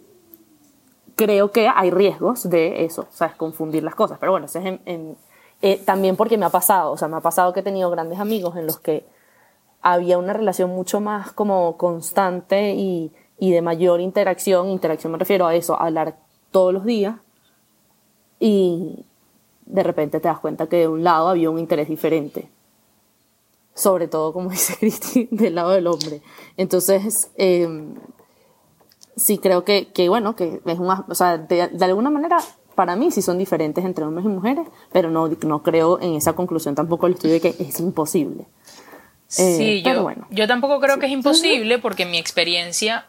creo 1.15 1.51
que 1.51 1.67
hay 1.67 1.91
riesgos 1.91 2.49
de 2.49 2.83
eso, 2.85 3.07
¿sabes? 3.11 3.35
Confundir 3.35 3.83
las 3.83 3.95
cosas. 3.95 4.17
Pero 4.19 4.31
bueno, 4.33 4.47
eso 4.47 4.59
es 4.59 4.65
en, 4.65 4.81
en- 4.85 5.17
eh, 5.61 5.81
también 5.85 6.15
porque 6.17 6.37
me 6.37 6.45
ha 6.45 6.49
pasado, 6.49 6.91
o 6.91 6.97
sea, 6.97 7.07
me 7.07 7.15
ha 7.17 7.21
pasado 7.21 7.53
que 7.53 7.61
he 7.61 7.63
tenido 7.63 7.89
grandes 7.89 8.19
amigos 8.19 8.57
en 8.57 8.65
los 8.65 8.79
que 8.79 9.05
había 9.83 10.17
una 10.17 10.33
relación 10.33 10.71
mucho 10.71 10.99
más 11.01 11.31
como 11.33 11.77
constante 11.77 12.73
y, 12.73 13.11
y 13.37 13.51
de 13.51 13.61
mayor 13.61 14.01
interacción. 14.01 14.69
Interacción 14.69 15.11
me 15.11 15.19
refiero 15.19 15.45
a 15.45 15.53
eso, 15.55 15.79
a 15.79 15.85
hablar 15.85 16.17
todos 16.51 16.73
los 16.73 16.85
días. 16.85 17.17
Y 18.39 19.05
de 19.65 19.83
repente 19.83 20.19
te 20.19 20.27
das 20.27 20.39
cuenta 20.39 20.67
que 20.67 20.77
de 20.77 20.87
un 20.87 21.03
lado 21.03 21.29
había 21.29 21.49
un 21.49 21.59
interés 21.59 21.87
diferente. 21.87 22.49
Sobre 23.73 24.07
todo, 24.07 24.33
como 24.33 24.49
dice 24.51 24.75
Cristi, 24.79 25.27
del 25.31 25.55
lado 25.55 25.71
del 25.71 25.87
hombre. 25.87 26.21
Entonces, 26.57 27.31
eh, 27.37 27.67
sí 29.15 29.37
creo 29.37 29.63
que, 29.63 29.91
que, 29.91 30.09
bueno, 30.09 30.35
que 30.35 30.61
es 30.65 30.79
un, 30.79 30.89
as- 30.91 31.03
o 31.09 31.15
sea, 31.15 31.37
de, 31.37 31.67
de 31.67 31.85
alguna 31.85 32.09
manera, 32.09 32.37
para 32.75 32.95
mí 32.95 33.11
sí 33.11 33.21
son 33.21 33.37
diferentes 33.37 33.83
entre 33.85 34.03
hombres 34.05 34.25
y 34.25 34.29
mujeres, 34.29 34.67
pero 34.91 35.09
no, 35.09 35.27
no 35.27 35.63
creo 35.63 35.99
en 36.01 36.13
esa 36.15 36.33
conclusión 36.33 36.75
tampoco 36.75 37.07
el 37.07 37.13
estudio 37.13 37.35
de 37.35 37.41
que 37.41 37.55
es 37.59 37.79
imposible. 37.79 38.45
Eh, 39.39 39.55
Sí, 39.57 39.81
pero 39.83 39.95
yo, 39.97 40.03
bueno. 40.03 40.27
yo 40.29 40.47
tampoco 40.47 40.79
creo 40.79 40.99
que 40.99 41.07
es 41.07 41.11
imposible 41.11 41.79
porque 41.79 42.03
en 42.03 42.11
mi 42.11 42.17
experiencia, 42.17 43.05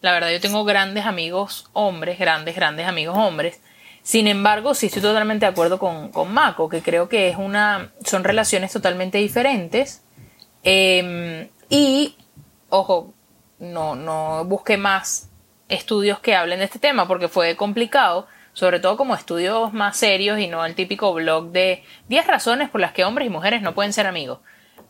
la 0.00 0.12
verdad, 0.12 0.30
yo 0.30 0.40
tengo 0.40 0.64
grandes 0.64 1.06
amigos 1.06 1.68
hombres, 1.72 2.18
grandes, 2.18 2.54
grandes 2.54 2.86
amigos 2.86 3.16
hombres. 3.16 3.60
Sin 4.02 4.26
embargo, 4.28 4.74
sí 4.74 4.86
estoy 4.86 5.02
totalmente 5.02 5.46
de 5.46 5.52
acuerdo 5.52 5.78
con, 5.78 6.10
con 6.10 6.32
Mako, 6.32 6.68
que 6.68 6.82
creo 6.82 7.08
que 7.08 7.28
es 7.28 7.36
una, 7.36 7.92
son 8.04 8.22
relaciones 8.22 8.72
totalmente 8.72 9.18
diferentes. 9.18 10.02
Eh, 10.62 11.48
y, 11.70 12.14
ojo, 12.68 13.14
no, 13.58 13.94
no 13.94 14.44
busqué 14.44 14.76
más 14.76 15.30
estudios 15.68 16.20
que 16.20 16.34
hablen 16.36 16.58
de 16.58 16.66
este 16.66 16.78
tema 16.78 17.08
porque 17.08 17.28
fue 17.28 17.56
complicado, 17.56 18.26
sobre 18.52 18.78
todo 18.80 18.96
como 18.96 19.14
estudios 19.14 19.72
más 19.72 19.96
serios 19.96 20.38
y 20.38 20.46
no 20.46 20.64
el 20.64 20.74
típico 20.74 21.12
blog 21.14 21.50
de 21.50 21.82
10 22.08 22.26
razones 22.26 22.68
por 22.70 22.80
las 22.80 22.92
que 22.92 23.04
hombres 23.04 23.26
y 23.26 23.30
mujeres 23.30 23.62
no 23.62 23.74
pueden 23.74 23.92
ser 23.92 24.06
amigos. 24.06 24.40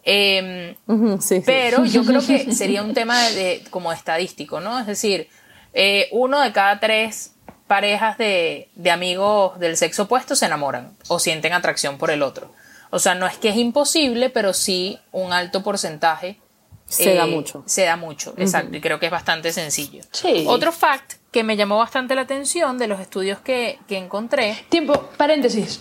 Eh, 0.07 0.77
sí, 1.21 1.37
sí. 1.39 1.43
pero 1.47 1.85
yo 1.85 2.05
creo 2.05 2.21
que 2.25 2.53
sería 2.55 2.83
un 2.83 2.93
tema 2.95 3.21
de, 3.23 3.35
de- 3.35 3.65
como 3.71 3.93
estadístico, 3.93 4.61
¿no? 4.61 4.79
Es 4.79 4.87
decir, 4.87 5.29
eh, 5.73 6.09
uno 6.13 6.41
de 6.41 6.53
cada 6.53 6.79
tres 6.81 7.33
parejas 7.67 8.19
de, 8.19 8.69
de 8.75 8.91
amigos 8.91 9.59
del 9.59 9.77
sexo 9.79 10.03
opuesto 10.03 10.37
se 10.37 10.47
enamoran 10.47 10.93
o 11.09 11.19
sienten 11.19 11.53
atracción 11.55 11.97
por 11.97 12.11
el 12.11 12.23
otro. 12.23 12.53
O 12.91 12.99
sea, 12.99 13.15
no 13.15 13.27
es 13.27 13.37
que 13.39 13.49
es 13.49 13.57
imposible, 13.57 14.29
pero 14.31 14.53
sí 14.53 14.99
un 15.11 15.33
alto 15.33 15.63
porcentaje. 15.63 16.39
Se 16.87 17.15
da 17.15 17.25
eh, 17.25 17.31
mucho. 17.31 17.63
Se 17.67 17.85
da 17.85 17.97
mucho, 17.97 18.35
exacto, 18.37 18.77
y 18.77 18.81
creo 18.83 19.01
que 19.01 19.07
es 19.07 19.13
bastante 19.13 19.53
sencillo. 19.53 20.03
Sí. 20.13 20.45
Otro 20.47 20.71
fact 20.71 21.15
que 21.33 21.43
me 21.43 21.57
llamó 21.57 21.79
bastante 21.79 22.15
la 22.15 22.21
atención 22.21 22.77
de 22.77 22.87
los 22.87 23.01
estudios 23.01 23.39
que, 23.41 23.79
que 23.89 23.97
encontré. 23.97 24.65
Tiempo, 24.69 25.09
paréntesis. 25.17 25.81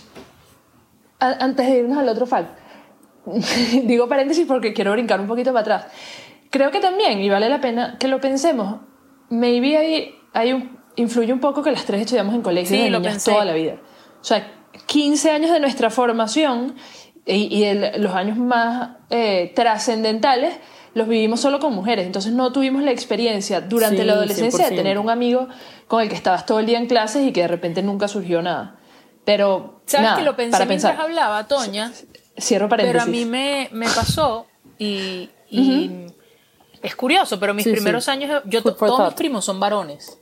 A- 1.20 1.36
antes 1.44 1.66
de 1.66 1.78
irnos 1.80 1.98
al 1.98 2.08
otro 2.08 2.26
fact. 2.26 2.58
Digo 3.84 4.08
paréntesis 4.08 4.46
porque 4.46 4.72
quiero 4.72 4.92
brincar 4.92 5.20
un 5.20 5.26
poquito 5.26 5.52
para 5.52 5.60
atrás. 5.60 5.86
Creo 6.50 6.70
que 6.70 6.80
también, 6.80 7.20
y 7.20 7.28
vale 7.28 7.48
la 7.48 7.60
pena 7.60 7.96
que 7.98 8.06
lo 8.08 8.20
pensemos, 8.20 8.80
maybe 9.30 9.76
hay, 9.76 10.14
hay 10.32 10.52
un, 10.52 10.78
influye 10.96 11.32
un 11.32 11.40
poco 11.40 11.62
que 11.62 11.72
las 11.72 11.84
tres 11.84 12.02
estudiamos 12.02 12.34
en 12.34 12.42
colegios 12.42 12.68
Sí, 12.78 12.84
de 12.84 12.90
lo 12.90 13.00
niñas 13.00 13.24
toda 13.24 13.44
la 13.44 13.54
vida. 13.54 13.76
O 14.20 14.24
sea, 14.24 14.52
15 14.86 15.30
años 15.32 15.50
de 15.50 15.58
nuestra 15.60 15.90
formación 15.90 16.74
y, 17.26 17.52
y 17.56 17.64
el- 17.64 18.00
los 18.02 18.14
años 18.14 18.36
más 18.36 18.90
eh, 19.10 19.52
trascendentales 19.54 20.54
los 20.94 21.08
vivimos 21.08 21.40
solo 21.40 21.58
con 21.58 21.74
mujeres. 21.74 22.06
Entonces 22.06 22.32
no 22.32 22.52
tuvimos 22.52 22.82
la 22.84 22.92
experiencia 22.92 23.60
durante 23.60 23.98
Sí, 23.98 24.04
la 24.04 24.12
adolescencia 24.12 24.66
de 24.68 24.74
100%. 24.74 24.76
tener 24.76 24.98
un 25.00 25.10
amigo 25.10 25.48
con 25.88 26.02
el 26.02 26.08
que 26.08 26.14
estabas 26.14 26.46
todo 26.46 26.60
el 26.60 26.66
día 26.66 26.78
en 26.78 26.86
clases 26.86 27.26
y 27.26 27.32
que 27.32 27.40
de 27.42 27.48
repente 27.48 27.82
nunca 27.82 28.06
surgió 28.06 28.42
nada. 28.42 28.76
Pero, 29.24 29.80
¿Sabes 29.86 30.04
nada, 30.04 30.18
que 30.18 30.24
lo 30.24 30.36
pensé 30.36 30.52
para 30.52 30.66
mientras 30.66 30.92
pensar. 30.92 31.04
hablaba, 31.10 31.48
Toña? 31.48 31.90
Cierro 32.38 32.68
paréntesis. 32.68 32.92
Pero 32.92 33.02
a 33.02 33.06
mí 33.06 33.24
me, 33.24 33.68
me 33.72 33.88
pasó 33.88 34.46
y, 34.78 35.30
y 35.50 36.06
es 36.82 36.96
curioso, 36.96 37.38
pero 37.38 37.54
mis 37.54 37.64
Sí, 37.64 37.70
sí. 37.70 37.76
primeros 37.76 38.08
años, 38.08 38.42
yo 38.46 38.62
todos 38.62 39.04
mis 39.06 39.14
primos 39.14 39.44
son 39.44 39.60
varones. 39.60 40.18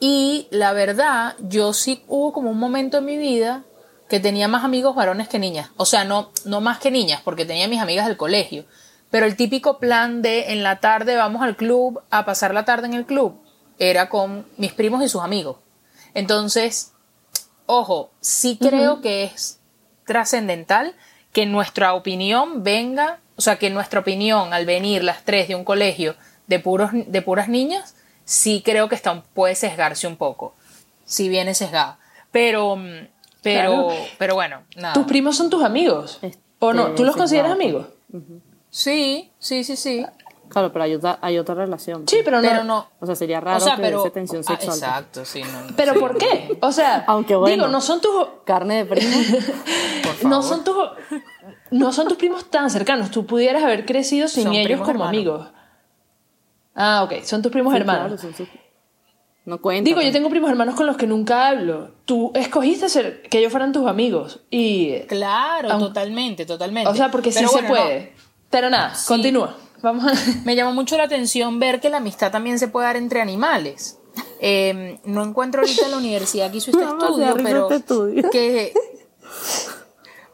Y 0.00 0.46
la 0.50 0.72
verdad, 0.72 1.34
yo 1.40 1.72
sí 1.72 2.04
hubo 2.06 2.32
como 2.32 2.50
un 2.50 2.58
momento 2.58 2.98
en 2.98 3.04
mi 3.04 3.16
vida 3.16 3.64
que 4.08 4.20
tenía 4.20 4.48
más 4.48 4.64
amigos 4.64 4.94
varones 4.94 5.28
que 5.28 5.38
niñas. 5.38 5.70
O 5.76 5.84
sea, 5.84 6.04
no, 6.04 6.30
no 6.44 6.60
más 6.60 6.78
que 6.78 6.90
niñas, 6.90 7.20
porque 7.24 7.44
tenía 7.44 7.68
mis 7.68 7.80
amigas 7.80 8.06
del 8.06 8.16
colegio. 8.16 8.64
Pero 9.10 9.26
el 9.26 9.36
típico 9.36 9.78
plan 9.78 10.22
de 10.22 10.52
en 10.52 10.62
la 10.62 10.80
tarde 10.80 11.16
vamos 11.16 11.42
al 11.42 11.56
club 11.56 12.00
a 12.10 12.24
pasar 12.24 12.54
la 12.54 12.64
tarde 12.64 12.86
en 12.86 12.94
el 12.94 13.06
club 13.06 13.40
era 13.78 14.08
con 14.08 14.46
mis 14.56 14.72
primos 14.72 15.02
y 15.02 15.08
sus 15.08 15.22
amigos. 15.22 15.56
Entonces, 16.14 16.92
ojo, 17.66 18.10
sí 18.20 18.58
creo 18.60 19.00
que 19.00 19.24
es 19.24 19.57
trascendental 20.08 20.94
que 21.32 21.46
nuestra 21.46 21.94
opinión 21.94 22.64
venga, 22.64 23.20
o 23.36 23.40
sea, 23.42 23.56
que 23.60 23.70
nuestra 23.70 24.00
opinión 24.00 24.52
al 24.52 24.66
venir 24.66 25.04
las 25.04 25.22
tres 25.24 25.46
de 25.46 25.54
un 25.54 25.62
colegio 25.64 26.16
de, 26.48 26.58
puros, 26.58 26.90
de 26.92 27.22
puras 27.22 27.48
niñas, 27.48 27.94
sí 28.24 28.62
creo 28.64 28.88
que 28.88 28.96
está, 28.96 29.12
un- 29.12 29.22
puede 29.22 29.54
sesgarse 29.54 30.08
un 30.08 30.16
poco, 30.16 30.54
si 31.04 31.28
viene 31.28 31.54
sesgada. 31.54 31.98
Pero, 32.32 32.76
mm, 32.76 33.06
pero, 33.42 33.70
Claro. 33.88 33.88
pero 34.18 34.34
bueno, 34.34 34.62
nada. 34.76 34.94
¿Tus 34.94 35.04
primos 35.06 35.36
son 35.36 35.48
tus 35.50 35.62
amigos? 35.62 36.18
Este, 36.22 36.42
¿O 36.58 36.72
no? 36.72 36.88
¿Tú 36.96 37.04
los 37.04 37.14
sí, 37.14 37.18
consideras 37.20 37.52
amigos? 37.52 37.86
Sí, 38.70 39.30
sí, 39.38 39.62
sí, 39.64 39.76
sí. 39.76 40.04
Claro, 40.58 40.72
pero 40.72 40.84
hay 40.84 40.94
otra, 40.94 41.18
hay 41.22 41.38
otra 41.38 41.54
relación. 41.54 42.06
Sí, 42.08 42.18
pero 42.24 42.40
no. 42.42 42.48
Pero 42.48 42.64
no. 42.64 42.88
O 43.00 43.06
sea, 43.06 43.14
sería 43.14 43.40
raro 43.40 43.58
o 43.58 43.60
sea, 43.60 43.76
que 43.76 43.82
pero. 43.82 44.00
hubiese 44.00 44.10
tensión 44.14 44.42
ah, 44.46 44.50
sexual. 44.50 44.76
exacto, 44.76 45.24
sí. 45.24 45.42
No, 45.42 45.60
no, 45.62 45.76
¿Pero 45.76 45.92
sí. 45.94 45.98
por 45.98 46.18
qué? 46.18 46.58
O 46.60 46.72
sea, 46.72 47.04
Aunque 47.08 47.36
bueno. 47.36 47.54
digo, 47.54 47.68
no 47.68 47.80
son 47.80 48.00
tus... 48.00 48.12
Carne 48.44 48.84
de 48.84 48.84
primo. 48.86 49.16
Por 50.02 50.12
favor. 50.14 50.24
No 50.30 50.42
son 50.42 50.64
tus... 50.64 50.76
No 51.70 51.92
son 51.92 52.08
tus 52.08 52.16
primos 52.16 52.46
tan 52.50 52.70
cercanos. 52.70 53.10
Tú 53.10 53.26
pudieras 53.26 53.62
haber 53.62 53.84
crecido 53.84 54.26
sin 54.28 54.44
Son 54.44 54.54
ellos 54.54 54.78
como 54.80 54.90
hermanos. 54.92 55.08
amigos. 55.08 55.48
Ah, 56.74 57.02
ok. 57.04 57.22
Son 57.24 57.42
tus 57.42 57.52
primos 57.52 57.72
Sí, 57.74 57.80
hermanos. 57.80 58.02
claro, 58.06 58.18
son 58.18 58.34
sus- 58.34 58.48
No 59.44 59.60
cuenta. 59.60 59.84
Digo, 59.86 60.00
yo 60.00 60.04
pues. 60.06 60.12
tengo 60.12 60.30
primos 60.30 60.50
hermanos 60.50 60.74
con 60.74 60.86
los 60.86 60.96
que 60.96 61.06
nunca 61.06 61.48
hablo. 61.48 61.90
Tú 62.04 62.32
escogiste 62.34 62.88
ser, 62.88 63.22
que 63.22 63.38
ellos 63.38 63.50
fueran 63.50 63.72
tus 63.72 63.86
amigos. 63.86 64.40
Y... 64.50 65.00
Claro, 65.08 65.68
Aun- 65.70 65.80
totalmente, 65.80 66.46
totalmente. 66.46 66.88
O 66.90 66.94
sea, 66.94 67.10
porque 67.10 67.32
sí 67.32 67.38
Pero 67.40 67.48
se 67.48 67.54
bueno, 67.62 67.68
no. 67.68 67.74
puede. 67.74 68.12
Pero 68.50 68.70
nada, 68.70 68.94
continúa. 69.06 69.54
Vamos 69.82 70.04
a... 70.04 70.12
Me 70.44 70.56
llamó 70.56 70.72
mucho 70.72 70.96
la 70.96 71.04
atención 71.04 71.58
ver 71.58 71.80
que 71.80 71.90
la 71.90 71.98
amistad 71.98 72.30
también 72.32 72.58
se 72.58 72.68
puede 72.68 72.86
dar 72.86 72.96
entre 72.96 73.20
animales. 73.20 73.98
Eh, 74.40 74.98
no 75.04 75.22
encuentro 75.24 75.60
ahorita 75.62 75.84
en 75.86 75.90
la 75.92 75.96
universidad 75.98 76.50
que 76.50 76.58
hizo 76.58 76.70
este 76.70 76.84
estudio, 76.84 77.34
pero 77.42 77.62
este 77.64 77.74
estudio. 77.76 78.30
que 78.30 78.72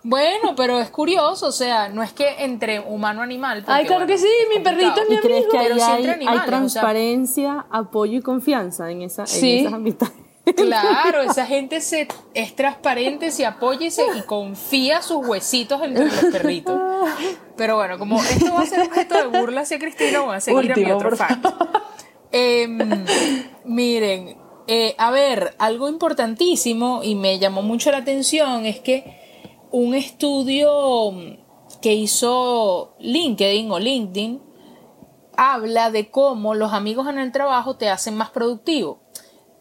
bueno, 0.06 0.54
pero 0.54 0.80
es 0.80 0.90
curioso, 0.90 1.46
o 1.46 1.52
sea, 1.52 1.88
no 1.88 2.02
es 2.02 2.12
que 2.12 2.44
entre 2.44 2.78
humano 2.80 3.22
animal. 3.22 3.64
Ay, 3.66 3.86
claro 3.86 4.04
bueno, 4.04 4.06
que 4.06 4.18
sí, 4.18 4.28
mi 4.54 4.62
perrito 4.62 5.00
es 5.00 5.08
mi 5.08 5.14
¿Y 5.16 5.18
crees 5.20 5.44
que 5.50 5.56
Pero 5.58 5.74
hay, 5.76 5.80
hay 5.80 6.06
animales, 6.08 6.26
o 6.26 6.34
sea- 6.34 6.46
transparencia, 6.46 7.66
apoyo 7.70 8.18
y 8.18 8.20
confianza 8.20 8.90
en, 8.90 9.00
esa, 9.00 9.22
en 9.22 9.28
Sí. 9.28 9.58
esas 9.60 9.72
amistades? 9.72 10.14
Claro, 10.56 11.22
esa 11.22 11.46
gente 11.46 11.80
se, 11.80 12.06
es 12.34 12.54
transparente, 12.54 13.30
se 13.30 13.46
apoya 13.46 13.86
y, 13.86 13.90
se, 13.90 14.04
y 14.16 14.22
confía 14.22 15.00
sus 15.00 15.26
huesitos 15.26 15.82
entre 15.82 16.04
los 16.04 16.24
perritos. 16.32 16.78
Pero 17.56 17.76
bueno, 17.76 17.98
como 17.98 18.22
esto 18.22 18.52
va 18.52 18.60
a 18.60 18.66
ser 18.66 18.80
objeto 18.80 19.14
de 19.14 19.38
burla 19.38 19.62
hacia 19.62 19.78
Cristina, 19.78 20.20
voy 20.20 20.36
a 20.36 20.40
seguir 20.40 20.72
a 20.72 20.76
mi 20.76 20.92
otro 20.92 21.16
fact. 21.16 21.46
Em, 22.36 23.04
miren, 23.64 24.36
eh, 24.66 24.94
a 24.98 25.10
ver, 25.10 25.54
algo 25.58 25.88
importantísimo 25.88 27.02
y 27.02 27.14
me 27.14 27.38
llamó 27.38 27.62
mucho 27.62 27.90
la 27.90 27.98
atención 27.98 28.66
es 28.66 28.80
que 28.80 29.22
un 29.70 29.94
estudio 29.94 31.12
que 31.80 31.94
hizo 31.94 32.96
LinkedIn 32.98 33.70
o 33.70 33.78
LinkedIn 33.78 34.42
habla 35.36 35.90
de 35.90 36.10
cómo 36.10 36.54
los 36.54 36.72
amigos 36.72 37.08
en 37.08 37.18
el 37.18 37.32
trabajo 37.32 37.76
te 37.76 37.88
hacen 37.88 38.16
más 38.16 38.30
productivo. 38.30 39.00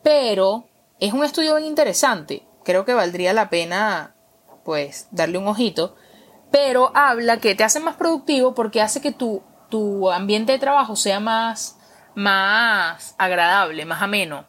Pero 0.01 0.65
es 0.99 1.13
un 1.13 1.23
estudio 1.23 1.55
bien 1.55 1.67
interesante. 1.67 2.43
Creo 2.63 2.85
que 2.85 2.93
valdría 2.93 3.33
la 3.33 3.49
pena, 3.49 4.15
pues, 4.63 5.07
darle 5.11 5.37
un 5.37 5.47
ojito. 5.47 5.95
Pero 6.51 6.91
habla 6.95 7.37
que 7.37 7.55
te 7.55 7.63
hace 7.63 7.79
más 7.79 7.95
productivo 7.95 8.53
porque 8.53 8.81
hace 8.81 9.01
que 9.01 9.11
tu, 9.11 9.41
tu 9.69 10.11
ambiente 10.11 10.51
de 10.51 10.59
trabajo 10.59 10.95
sea 10.95 11.19
más, 11.19 11.77
más 12.15 13.15
agradable, 13.17 13.85
más 13.85 14.01
ameno. 14.01 14.45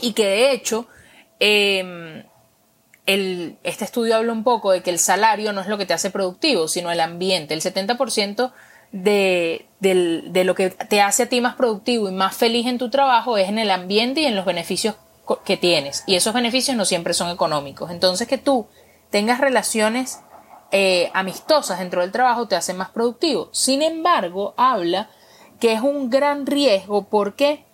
Y 0.00 0.12
que 0.12 0.26
de 0.26 0.52
hecho, 0.52 0.86
em, 1.40 2.24
el, 3.06 3.58
este 3.62 3.84
estudio 3.84 4.16
habla 4.16 4.32
un 4.32 4.44
poco 4.44 4.70
de 4.72 4.82
que 4.82 4.90
el 4.90 4.98
salario 4.98 5.52
no 5.52 5.60
es 5.60 5.66
lo 5.66 5.78
que 5.78 5.86
te 5.86 5.94
hace 5.94 6.10
productivo, 6.10 6.68
sino 6.68 6.90
el 6.90 7.00
ambiente. 7.00 7.54
El 7.54 7.62
70% 7.62 8.52
de, 8.92 9.66
de 9.80 10.44
lo 10.44 10.54
que 10.54 10.70
te 10.70 11.00
hace 11.00 11.24
a 11.24 11.28
ti 11.28 11.40
más 11.40 11.54
productivo 11.56 12.08
y 12.08 12.12
más 12.12 12.36
feliz 12.36 12.66
en 12.66 12.78
tu 12.78 12.90
trabajo 12.90 13.38
es 13.38 13.48
en 13.48 13.58
el 13.58 13.70
ambiente 13.70 14.20
y 14.20 14.26
en 14.26 14.36
los 14.36 14.44
beneficios 14.44 14.96
que 15.44 15.56
tienes. 15.56 16.04
Y 16.06 16.16
esos 16.16 16.34
beneficios 16.34 16.76
no 16.76 16.84
siempre 16.84 17.14
son 17.14 17.30
económicos. 17.30 17.90
Entonces 17.90 18.28
que 18.28 18.38
tú 18.38 18.66
tengas 19.10 19.40
relaciones 19.40 20.20
eh, 20.70 21.10
amistosas 21.14 21.78
dentro 21.78 22.00
del 22.00 22.12
trabajo 22.12 22.48
te 22.48 22.56
hace 22.56 22.74
más 22.74 22.90
productivo. 22.90 23.48
Sin 23.52 23.82
embargo, 23.82 24.54
habla 24.56 25.10
que 25.60 25.72
es 25.72 25.80
un 25.80 26.10
gran 26.10 26.46
riesgo. 26.46 27.04
¿Por 27.04 27.34
qué? 27.34 27.64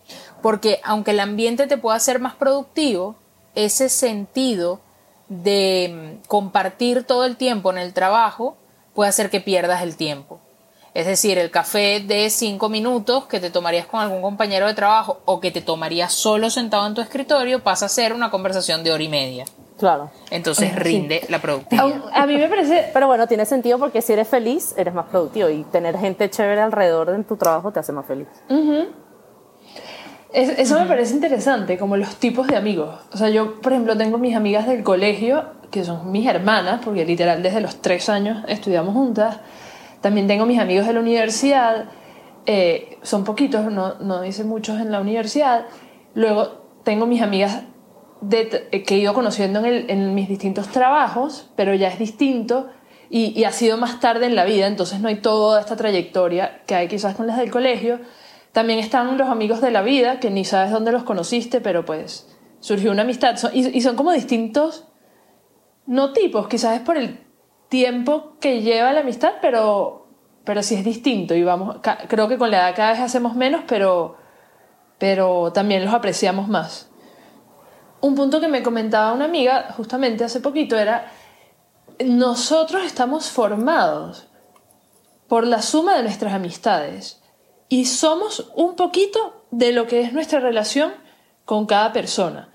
porque 0.42 0.80
aunque 0.82 1.12
el 1.12 1.20
ambiente 1.20 1.66
te 1.66 1.78
pueda 1.78 1.98
ser 2.00 2.20
más 2.20 2.34
productivo, 2.34 3.16
ese 3.54 3.88
sentido 3.88 4.80
de 5.28 6.20
mm, 6.22 6.28
compartir 6.28 7.04
todo 7.04 7.24
el 7.24 7.36
tiempo 7.36 7.70
en 7.70 7.78
el 7.78 7.92
trabajo 7.92 8.56
puede 8.94 9.10
hacer 9.10 9.30
que 9.30 9.40
pierdas 9.40 9.82
el 9.82 9.96
tiempo. 9.96 10.40
Es 10.92 11.06
decir, 11.06 11.38
el 11.38 11.50
café 11.50 12.00
de 12.00 12.28
cinco 12.30 12.68
minutos 12.68 13.26
que 13.26 13.38
te 13.38 13.50
tomarías 13.50 13.86
con 13.86 14.00
algún 14.00 14.22
compañero 14.22 14.66
de 14.66 14.74
trabajo 14.74 15.20
o 15.24 15.40
que 15.40 15.52
te 15.52 15.60
tomarías 15.60 16.12
solo 16.12 16.50
sentado 16.50 16.86
en 16.86 16.94
tu 16.94 17.00
escritorio 17.00 17.62
pasa 17.62 17.86
a 17.86 17.88
ser 17.88 18.12
una 18.12 18.30
conversación 18.30 18.82
de 18.82 18.92
hora 18.92 19.02
y 19.02 19.08
media. 19.08 19.44
Claro. 19.78 20.10
Entonces 20.30 20.74
rinde 20.76 21.22
la 21.28 21.40
productividad. 21.40 22.02
A 22.12 22.26
mí 22.26 22.36
me 22.36 22.48
parece... 22.48 22.90
Pero 22.92 23.06
bueno, 23.06 23.26
tiene 23.28 23.46
sentido 23.46 23.78
porque 23.78 24.02
si 24.02 24.12
eres 24.12 24.28
feliz, 24.28 24.74
eres 24.76 24.92
más 24.92 25.06
productivo 25.06 25.48
y 25.48 25.62
tener 25.64 25.96
gente 25.96 26.28
chévere 26.28 26.60
alrededor 26.60 27.16
de 27.16 27.22
tu 27.24 27.36
trabajo 27.36 27.72
te 27.72 27.80
hace 27.80 27.92
más 27.92 28.04
feliz. 28.04 28.28
eso 30.32 30.78
me 30.78 30.86
parece 30.86 31.14
interesante, 31.14 31.78
como 31.78 31.96
los 31.96 32.16
tipos 32.16 32.48
de 32.48 32.56
amigos. 32.56 32.94
O 33.12 33.16
sea, 33.16 33.30
yo, 33.30 33.60
por 33.60 33.72
ejemplo, 33.72 33.96
tengo 33.96 34.18
mis 34.18 34.36
amigas 34.36 34.66
del 34.66 34.82
colegio, 34.82 35.44
que 35.70 35.84
son 35.84 36.10
mis 36.10 36.26
hermanas, 36.26 36.80
porque 36.84 37.06
literal 37.06 37.42
desde 37.42 37.60
los 37.60 37.80
tres 37.80 38.08
años 38.08 38.44
estudiamos 38.48 38.92
juntas. 38.92 39.38
También 40.00 40.26
tengo 40.26 40.46
mis 40.46 40.58
amigos 40.58 40.86
de 40.86 40.92
la 40.94 41.00
universidad, 41.00 41.90
eh, 42.46 42.98
son 43.02 43.24
poquitos, 43.24 43.70
no, 43.70 43.94
no 44.00 44.24
hice 44.24 44.44
muchos 44.44 44.80
en 44.80 44.90
la 44.90 45.00
universidad. 45.00 45.66
Luego 46.14 46.60
tengo 46.84 47.06
mis 47.06 47.22
amigas 47.22 47.62
de, 48.20 48.68
que 48.86 48.94
he 48.94 48.98
ido 48.98 49.14
conociendo 49.14 49.64
en, 49.64 50.14
mis 50.14 50.28
distintos 50.28 50.68
trabajos, 50.68 51.50
pero 51.56 51.74
ya 51.74 51.88
es 51.88 51.98
distinto 51.98 52.68
y, 53.08 53.44
ha 53.44 53.52
sido 53.52 53.76
más 53.76 54.00
tarde 54.00 54.26
en 54.26 54.36
la 54.36 54.44
vida, 54.44 54.66
entonces 54.66 55.00
no 55.00 55.08
hay 55.08 55.16
toda 55.16 55.60
esta 55.60 55.76
trayectoria 55.76 56.62
que 56.66 56.74
hay 56.74 56.88
quizás 56.88 57.16
con 57.16 57.26
las 57.26 57.36
del 57.38 57.50
colegio. 57.50 58.00
También 58.52 58.78
están 58.78 59.16
los 59.16 59.28
amigos 59.28 59.60
de 59.60 59.70
la 59.70 59.82
vida, 59.82 60.20
que 60.20 60.30
ni 60.30 60.44
sabes 60.44 60.72
dónde 60.72 60.92
los 60.92 61.04
conociste, 61.04 61.60
pero 61.60 61.84
pues 61.84 62.28
surgió 62.60 62.90
una 62.90 63.02
amistad. 63.02 63.36
y 63.52 63.80
son 63.80 63.96
como 63.96 64.12
distintos, 64.12 64.88
no 65.86 66.12
tipos, 66.12 66.48
quizás 66.48 66.76
es 66.76 66.80
por 66.82 66.96
el 66.96 67.29
tiempo 67.70 68.36
que 68.40 68.60
lleva 68.60 68.92
la 68.92 69.00
amistad, 69.00 69.34
pero, 69.40 70.08
pero 70.44 70.62
sí 70.62 70.74
es 70.74 70.84
distinto. 70.84 71.34
Y 71.34 71.42
vamos, 71.42 71.76
creo 72.08 72.28
que 72.28 72.36
con 72.36 72.50
la 72.50 72.58
edad 72.58 72.76
cada 72.76 72.90
vez 72.90 73.00
hacemos 73.00 73.34
menos, 73.34 73.62
pero, 73.66 74.18
pero 74.98 75.52
también 75.52 75.84
los 75.84 75.94
apreciamos 75.94 76.48
más. 76.48 76.90
Un 78.02 78.14
punto 78.14 78.40
que 78.40 78.48
me 78.48 78.62
comentaba 78.62 79.12
una 79.12 79.24
amiga 79.24 79.72
justamente 79.76 80.24
hace 80.24 80.40
poquito 80.40 80.76
era, 80.76 81.10
nosotros 82.04 82.84
estamos 82.84 83.30
formados 83.30 84.28
por 85.28 85.46
la 85.46 85.62
suma 85.62 85.96
de 85.96 86.02
nuestras 86.02 86.32
amistades 86.32 87.22
y 87.68 87.84
somos 87.84 88.50
un 88.56 88.74
poquito 88.74 89.44
de 89.50 89.72
lo 89.72 89.86
que 89.86 90.00
es 90.00 90.12
nuestra 90.12 90.40
relación 90.40 90.92
con 91.44 91.66
cada 91.66 91.92
persona. 91.92 92.49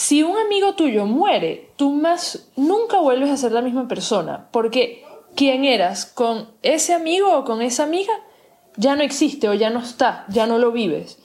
Si 0.00 0.22
un 0.22 0.34
amigo 0.38 0.76
tuyo 0.76 1.04
muere, 1.04 1.72
tú 1.76 1.90
más 1.90 2.48
nunca 2.56 2.98
vuelves 3.00 3.28
a 3.28 3.36
ser 3.36 3.52
la 3.52 3.60
misma 3.60 3.86
persona, 3.86 4.48
porque 4.50 5.04
quien 5.36 5.66
eras 5.66 6.06
con 6.06 6.48
ese 6.62 6.94
amigo 6.94 7.36
o 7.36 7.44
con 7.44 7.60
esa 7.60 7.82
amiga 7.82 8.14
ya 8.78 8.96
no 8.96 9.02
existe 9.02 9.46
o 9.50 9.52
ya 9.52 9.68
no 9.68 9.80
está, 9.80 10.24
ya 10.28 10.46
no 10.46 10.56
lo 10.56 10.72
vives. 10.72 11.18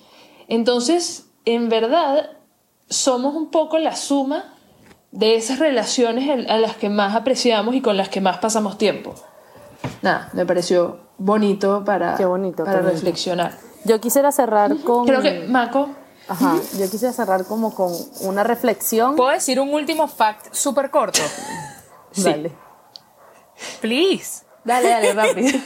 Entonces, 0.50 1.30
en 1.46 1.70
verdad, 1.70 2.32
somos 2.90 3.34
un 3.34 3.50
poco 3.50 3.78
la 3.80 3.96
suma 3.96 4.54
de 5.12 5.36
esas 5.36 5.60
relaciones 5.60 6.50
a 6.50 6.58
las 6.58 6.76
que 6.76 6.90
más 6.90 7.16
apreciamos 7.16 7.76
y 7.76 7.82
con 7.82 7.96
las 7.96 8.10
que 8.10 8.20
más 8.20 8.40
pasamos 8.40 8.78
tiempo. 8.78 9.16
Nada, 10.02 10.30
me 10.34 10.46
pareció 10.46 11.00
bonito 11.18 11.86
para, 11.86 12.18
bonito, 12.28 12.66
para 12.66 12.82
reflexionar. 12.82 13.54
Yo 13.86 14.02
quisiera 14.02 14.34
cerrar 14.34 14.76
con... 14.80 15.06
Creo 15.06 15.22
que, 15.22 15.46
Mako, 15.48 15.92
Ajá, 16.28 16.60
yo 16.78 16.90
quisiera 16.90 17.14
cerrar 17.14 17.46
como 17.46 17.74
con 17.76 17.92
una 18.22 18.44
reflexión. 18.44 19.16
¿Puedo 19.16 19.30
decir 19.30 19.60
un 19.60 19.74
último 19.74 20.08
fact 20.08 20.54
súper 20.54 20.90
corto? 20.90 21.22
Dale. 22.16 22.52
Please. 23.82 24.44
Dale, 24.64 24.90
dale, 24.90 25.14
rápido. 25.14 25.60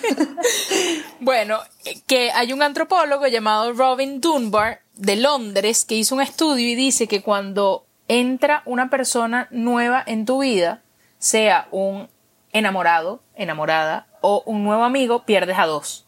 bueno, 1.21 1.59
que 2.05 2.31
hay 2.31 2.51
un 2.51 2.61
antropólogo 2.61 3.27
llamado 3.27 3.71
Robin 3.71 4.19
Dunbar 4.19 4.81
de 4.95 5.15
Londres 5.15 5.85
que 5.85 5.95
hizo 5.95 6.15
un 6.15 6.21
estudio 6.21 6.67
y 6.67 6.75
dice 6.75 7.07
que 7.07 7.23
cuando 7.23 7.85
entra 8.09 8.61
una 8.65 8.89
persona 8.89 9.47
nueva 9.51 10.03
en 10.05 10.25
tu 10.25 10.39
vida, 10.41 10.81
sea 11.17 11.69
un 11.71 12.09
enamorado, 12.51 13.21
enamorada 13.35 14.07
o 14.19 14.43
un 14.45 14.65
nuevo 14.65 14.83
amigo, 14.83 15.23
pierdes 15.23 15.57
a 15.57 15.65
dos. 15.65 16.05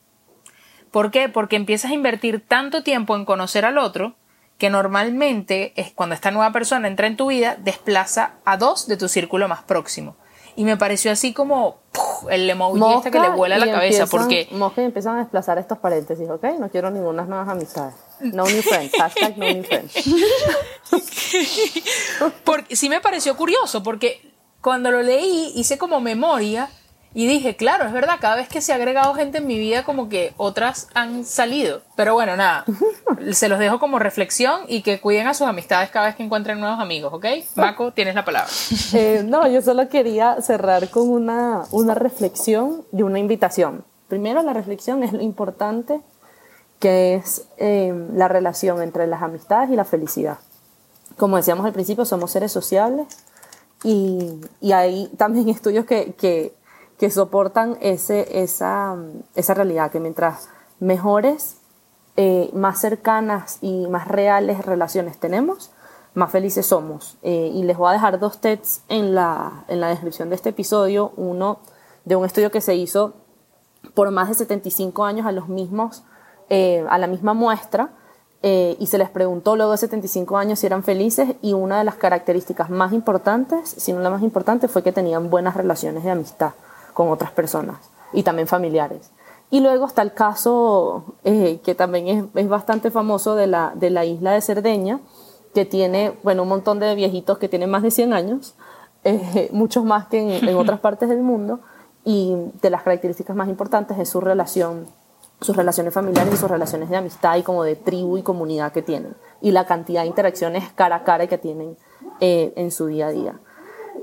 ¿Por 0.91 1.11
qué? 1.11 1.29
Porque 1.29 1.55
empiezas 1.55 1.91
a 1.91 1.93
invertir 1.93 2.45
tanto 2.45 2.83
tiempo 2.83 3.15
en 3.15 3.23
conocer 3.23 3.63
al 3.63 3.77
otro 3.77 4.15
que 4.61 4.69
normalmente 4.69 5.73
es 5.75 5.91
cuando 5.91 6.13
esta 6.13 6.29
nueva 6.29 6.51
persona 6.51 6.87
entra 6.87 7.07
en 7.07 7.17
tu 7.17 7.29
vida, 7.29 7.57
desplaza 7.57 8.33
a 8.45 8.57
dos 8.57 8.87
de 8.87 8.95
tu 8.95 9.09
círculo 9.09 9.47
más 9.47 9.63
próximo. 9.63 10.15
Y 10.55 10.65
me 10.65 10.77
pareció 10.77 11.11
así 11.11 11.33
como 11.33 11.79
el 12.29 12.47
emoji 12.47 12.79
este 12.97 13.09
que 13.09 13.19
le 13.19 13.29
vuela 13.29 13.57
la 13.57 13.71
cabeza 13.71 14.05
porque... 14.05 14.47
Mosca 14.51 14.83
y 14.83 14.85
empiezan 14.85 15.15
a 15.15 15.19
desplazar 15.21 15.57
estos 15.57 15.79
paréntesis, 15.79 16.29
¿ok? 16.29 16.43
No 16.59 16.69
quiero 16.69 16.91
ninguna 16.91 17.25
nuevas 17.25 17.49
amistades. 17.49 17.95
No 18.19 18.43
new 18.43 18.61
friends, 18.61 18.93
hashtag 18.95 19.35
no 19.35 19.51
new 19.51 19.63
friends. 19.63 19.95
porque, 22.45 22.75
sí 22.75 22.87
me 22.87 23.01
pareció 23.01 23.35
curioso 23.35 23.81
porque 23.81 24.31
cuando 24.61 24.91
lo 24.91 25.01
leí 25.01 25.53
hice 25.55 25.79
como 25.79 26.01
memoria 26.01 26.69
y 27.13 27.27
dije, 27.27 27.57
claro, 27.57 27.85
es 27.85 27.91
verdad, 27.91 28.15
cada 28.21 28.37
vez 28.37 28.47
que 28.47 28.61
se 28.61 28.71
ha 28.71 28.75
agregado 28.75 29.13
gente 29.13 29.39
en 29.39 29.47
mi 29.47 29.59
vida, 29.59 29.83
como 29.83 30.07
que 30.07 30.33
otras 30.37 30.87
han 30.93 31.25
salido. 31.25 31.81
Pero 31.97 32.13
bueno, 32.13 32.37
nada, 32.37 32.63
se 33.31 33.49
los 33.49 33.59
dejo 33.59 33.79
como 33.79 33.99
reflexión 33.99 34.61
y 34.67 34.81
que 34.81 35.01
cuiden 35.01 35.27
a 35.27 35.33
sus 35.33 35.47
amistades 35.47 35.89
cada 35.89 36.07
vez 36.07 36.15
que 36.15 36.23
encuentren 36.23 36.59
nuevos 36.59 36.79
amigos, 36.79 37.13
¿ok? 37.13 37.25
Maco, 37.55 37.91
tienes 37.91 38.15
la 38.15 38.25
palabra. 38.25 38.49
Eh, 38.93 39.23
no, 39.25 39.47
yo 39.47 39.61
solo 39.61 39.87
quería 39.87 40.41
cerrar 40.41 40.89
con 40.89 41.09
una, 41.09 41.63
una 41.71 41.95
reflexión 41.95 42.83
y 42.91 43.03
una 43.03 43.19
invitación. 43.19 43.85
Primero, 44.09 44.43
la 44.43 44.53
reflexión 44.53 45.03
es 45.03 45.13
lo 45.13 45.21
importante 45.21 46.01
que 46.79 47.15
es 47.15 47.45
eh, 47.57 47.93
la 48.13 48.27
relación 48.27 48.81
entre 48.81 49.07
las 49.07 49.21
amistades 49.21 49.69
y 49.69 49.75
la 49.75 49.85
felicidad. 49.85 50.39
Como 51.15 51.37
decíamos 51.37 51.65
al 51.65 51.73
principio, 51.73 52.03
somos 52.05 52.31
seres 52.31 52.51
sociables 52.51 53.07
y, 53.83 54.41
y 54.59 54.71
hay 54.73 55.07
también 55.17 55.47
estudios 55.55 55.85
que, 55.85 56.13
que 56.13 56.53
que 57.01 57.09
soportan 57.09 57.79
ese, 57.81 58.43
esa, 58.43 58.95
esa 59.33 59.55
realidad, 59.55 59.89
que 59.89 59.99
mientras 59.99 60.49
mejores, 60.79 61.57
eh, 62.15 62.51
más 62.53 62.79
cercanas 62.79 63.57
y 63.59 63.87
más 63.87 64.07
reales 64.07 64.63
relaciones 64.63 65.17
tenemos, 65.17 65.71
más 66.13 66.29
felices 66.29 66.67
somos. 66.67 67.17
Eh, 67.23 67.49
y 67.55 67.63
les 67.63 67.75
voy 67.75 67.89
a 67.89 67.93
dejar 67.93 68.19
dos 68.19 68.39
TEDs 68.39 68.83
en 68.87 69.15
la, 69.15 69.65
en 69.67 69.81
la 69.81 69.87
descripción 69.87 70.29
de 70.29 70.35
este 70.35 70.49
episodio. 70.49 71.11
Uno 71.17 71.57
de 72.05 72.17
un 72.17 72.23
estudio 72.23 72.51
que 72.51 72.61
se 72.61 72.75
hizo 72.75 73.15
por 73.95 74.11
más 74.11 74.29
de 74.29 74.35
75 74.35 75.03
años 75.03 75.25
a 75.25 75.31
los 75.31 75.49
mismos, 75.49 76.03
eh, 76.49 76.85
a 76.87 76.99
la 76.99 77.07
misma 77.07 77.33
muestra, 77.33 77.89
y 78.43 78.87
se 78.87 78.97
les 78.97 79.09
preguntó 79.09 79.55
luego 79.55 79.71
de 79.71 79.77
75 79.77 80.35
años 80.35 80.59
si 80.59 80.65
eran 80.65 80.83
felices 80.83 81.35
y 81.43 81.53
una 81.53 81.77
de 81.77 81.83
las 81.83 81.95
características 81.95 82.71
más 82.71 82.91
importantes, 82.91 83.69
si 83.69 83.93
no 83.93 83.99
la 84.01 84.09
más 84.09 84.23
importante, 84.23 84.67
fue 84.67 84.81
que 84.81 84.91
tenían 84.91 85.29
buenas 85.29 85.55
relaciones 85.55 86.03
de 86.03 86.09
amistad 86.09 86.53
con 87.01 87.11
otras 87.11 87.31
personas 87.31 87.77
y 88.13 88.21
también 88.21 88.47
familiares. 88.47 89.09
Y 89.49 89.59
luego 89.59 89.87
está 89.87 90.03
el 90.03 90.13
caso 90.13 91.15
eh, 91.23 91.59
que 91.63 91.73
también 91.73 92.07
es, 92.07 92.25
es, 92.35 92.47
bastante 92.47 92.91
famoso 92.91 93.33
de 93.33 93.47
la, 93.47 93.73
de 93.75 93.89
la 93.89 94.05
isla 94.05 94.33
de 94.33 94.41
Cerdeña, 94.41 94.99
que 95.55 95.65
tiene, 95.65 96.13
bueno, 96.21 96.43
un 96.43 96.49
montón 96.49 96.79
de 96.79 96.93
viejitos 96.93 97.39
que 97.39 97.49
tienen 97.49 97.71
más 97.71 97.81
de 97.81 97.89
100 97.89 98.13
años, 98.13 98.53
eh, 99.03 99.49
muchos 99.51 99.83
más 99.83 100.05
que 100.07 100.37
en, 100.37 100.47
en, 100.47 100.55
otras 100.55 100.79
partes 100.87 101.09
del 101.09 101.21
mundo, 101.21 101.59
y 102.05 102.35
de 102.61 102.69
las 102.69 102.83
características 102.83 103.35
más 103.35 103.49
importantes 103.49 103.97
es 103.97 104.09
su 104.09 104.21
relación, 104.21 104.85
sus 105.41 105.55
relaciones 105.55 105.91
familiares 105.91 106.35
y 106.35 106.37
sus 106.37 106.49
relaciones 106.49 106.89
de 106.89 106.97
amistad 106.97 107.35
y 107.35 107.41
como 107.41 107.63
de 107.63 107.75
tribu 107.75 108.17
y 108.17 108.21
comunidad 108.21 108.71
que 108.71 108.83
tienen, 108.83 109.15
y 109.41 109.51
la 109.51 109.65
cantidad 109.65 110.03
de 110.03 110.07
interacciones 110.07 110.71
cara 110.75 110.97
a 110.97 111.03
cara 111.03 111.25
que 111.25 111.39
tienen 111.39 111.77
eh, 112.19 112.53
en 112.55 112.69
su 112.69 112.85
día 112.85 113.07
a 113.07 113.11
día. 113.11 113.39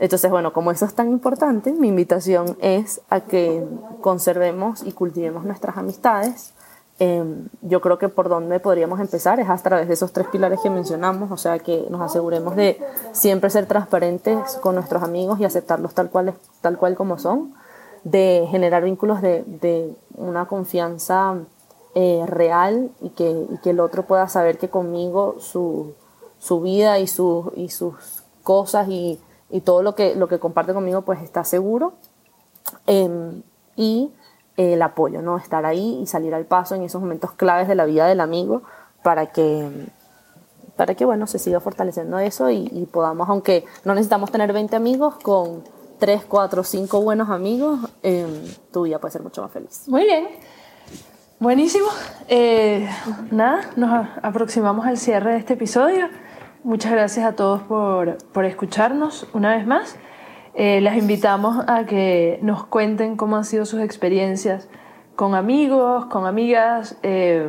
Entonces, 0.00 0.30
bueno, 0.30 0.52
como 0.52 0.70
eso 0.70 0.84
es 0.84 0.94
tan 0.94 1.08
importante, 1.08 1.72
mi 1.72 1.88
invitación 1.88 2.56
es 2.60 3.00
a 3.10 3.20
que 3.20 3.66
conservemos 4.00 4.82
y 4.84 4.92
cultivemos 4.92 5.44
nuestras 5.44 5.76
amistades. 5.76 6.54
Eh, 7.00 7.24
yo 7.62 7.80
creo 7.80 7.98
que 7.98 8.08
por 8.08 8.28
donde 8.28 8.58
podríamos 8.58 9.00
empezar 9.00 9.38
es 9.38 9.48
a 9.48 9.56
través 9.56 9.86
de 9.88 9.94
esos 9.94 10.12
tres 10.12 10.26
pilares 10.28 10.60
que 10.60 10.70
mencionamos, 10.70 11.30
o 11.30 11.36
sea, 11.36 11.58
que 11.58 11.86
nos 11.90 12.00
aseguremos 12.00 12.56
de 12.56 12.80
siempre 13.12 13.50
ser 13.50 13.66
transparentes 13.66 14.56
con 14.56 14.74
nuestros 14.74 15.02
amigos 15.02 15.38
y 15.38 15.44
aceptarlos 15.44 15.94
tal 15.94 16.10
cual, 16.10 16.34
tal 16.60 16.76
cual 16.76 16.96
como 16.96 17.18
son, 17.18 17.54
de 18.04 18.46
generar 18.50 18.84
vínculos 18.84 19.22
de, 19.22 19.44
de 19.46 19.94
una 20.16 20.46
confianza 20.46 21.36
eh, 21.94 22.24
real 22.26 22.90
y 23.00 23.10
que, 23.10 23.46
y 23.50 23.58
que, 23.58 23.70
el 23.70 23.80
otro 23.80 24.04
pueda 24.04 24.28
saber 24.28 24.58
que 24.58 24.68
conmigo 24.68 25.36
su, 25.40 25.94
su 26.38 26.60
vida 26.60 26.98
y, 26.98 27.06
su, 27.06 27.52
y 27.56 27.70
sus 27.70 28.24
cosas 28.42 28.88
y 28.88 29.18
y 29.50 29.60
todo 29.60 29.82
lo 29.82 29.94
que, 29.94 30.14
lo 30.14 30.28
que 30.28 30.38
comparte 30.38 30.74
conmigo 30.74 31.02
pues 31.02 31.22
está 31.22 31.44
seguro. 31.44 31.94
Eh, 32.86 33.42
y 33.76 34.10
el 34.58 34.82
apoyo, 34.82 35.22
¿no? 35.22 35.38
Estar 35.38 35.64
ahí 35.64 36.00
y 36.02 36.06
salir 36.06 36.34
al 36.34 36.44
paso 36.44 36.74
en 36.74 36.82
esos 36.82 37.00
momentos 37.00 37.32
claves 37.32 37.68
de 37.68 37.76
la 37.76 37.84
vida 37.84 38.06
del 38.06 38.20
amigo 38.20 38.62
para 39.04 39.26
que, 39.26 39.70
para 40.76 40.96
que, 40.96 41.04
bueno, 41.04 41.28
se 41.28 41.38
siga 41.38 41.60
fortaleciendo 41.60 42.18
eso 42.18 42.50
y, 42.50 42.88
podamos, 42.92 43.28
aunque 43.28 43.64
no 43.84 43.94
necesitamos 43.94 44.32
tener 44.32 44.52
20 44.52 44.74
amigos, 44.74 45.14
con 45.22 45.62
3, 46.00 46.24
4, 46.26 46.64
5 46.64 47.00
buenos 47.00 47.30
amigos, 47.30 47.78
eh, 48.02 48.26
tu 48.72 48.82
vida 48.82 48.98
puede 48.98 49.12
ser 49.12 49.22
mucho 49.22 49.42
más 49.42 49.52
feliz. 49.52 49.84
Muy 49.86 50.04
bien. 50.04 50.26
Buenísimo. 51.38 51.86
Eh, 52.26 52.88
nada, 53.30 53.70
nos 53.76 54.08
aproximamos 54.22 54.86
al 54.86 54.98
cierre 54.98 55.34
de 55.34 55.38
este 55.38 55.54
episodio. 55.54 56.08
Muchas 56.68 56.92
gracias 56.92 57.24
a 57.24 57.34
todos 57.34 57.62
por, 57.62 58.18
por 58.24 58.44
escucharnos 58.44 59.26
una 59.32 59.56
vez 59.56 59.66
más. 59.66 59.96
Eh, 60.52 60.82
las 60.82 60.98
invitamos 60.98 61.64
a 61.66 61.86
que 61.86 62.38
nos 62.42 62.66
cuenten 62.66 63.16
cómo 63.16 63.38
han 63.38 63.46
sido 63.46 63.64
sus 63.64 63.80
experiencias 63.80 64.68
con 65.16 65.34
amigos, 65.34 66.04
con 66.10 66.26
amigas, 66.26 66.98
eh, 67.02 67.48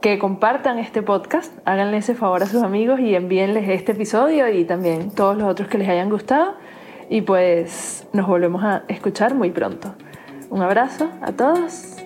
que 0.00 0.20
compartan 0.20 0.78
este 0.78 1.02
podcast, 1.02 1.52
háganle 1.64 1.96
ese 1.96 2.14
favor 2.14 2.44
a 2.44 2.46
sus 2.46 2.62
amigos 2.62 3.00
y 3.00 3.16
envíenles 3.16 3.68
este 3.68 3.90
episodio 3.90 4.48
y 4.48 4.64
también 4.64 5.10
todos 5.10 5.36
los 5.36 5.48
otros 5.48 5.66
que 5.66 5.78
les 5.78 5.88
hayan 5.88 6.08
gustado. 6.08 6.54
Y 7.10 7.22
pues 7.22 8.06
nos 8.12 8.28
volvemos 8.28 8.62
a 8.62 8.84
escuchar 8.86 9.34
muy 9.34 9.50
pronto. 9.50 9.96
Un 10.48 10.62
abrazo 10.62 11.10
a 11.22 11.32
todos. 11.32 11.96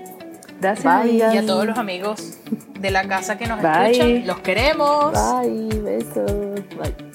Gracias. 0.62 1.04
Bye. 1.04 1.12
Y 1.12 1.20
a 1.20 1.44
todos 1.44 1.66
los 1.66 1.76
amigos 1.76 2.41
de 2.78 2.90
la 2.90 3.06
casa 3.06 3.38
que 3.38 3.46
nos 3.46 3.60
Bye. 3.62 3.92
escuchan, 3.92 4.26
los 4.26 4.38
queremos. 4.40 5.12
Bye, 5.12 5.80
besos. 5.80 6.32
Bye. 6.76 7.11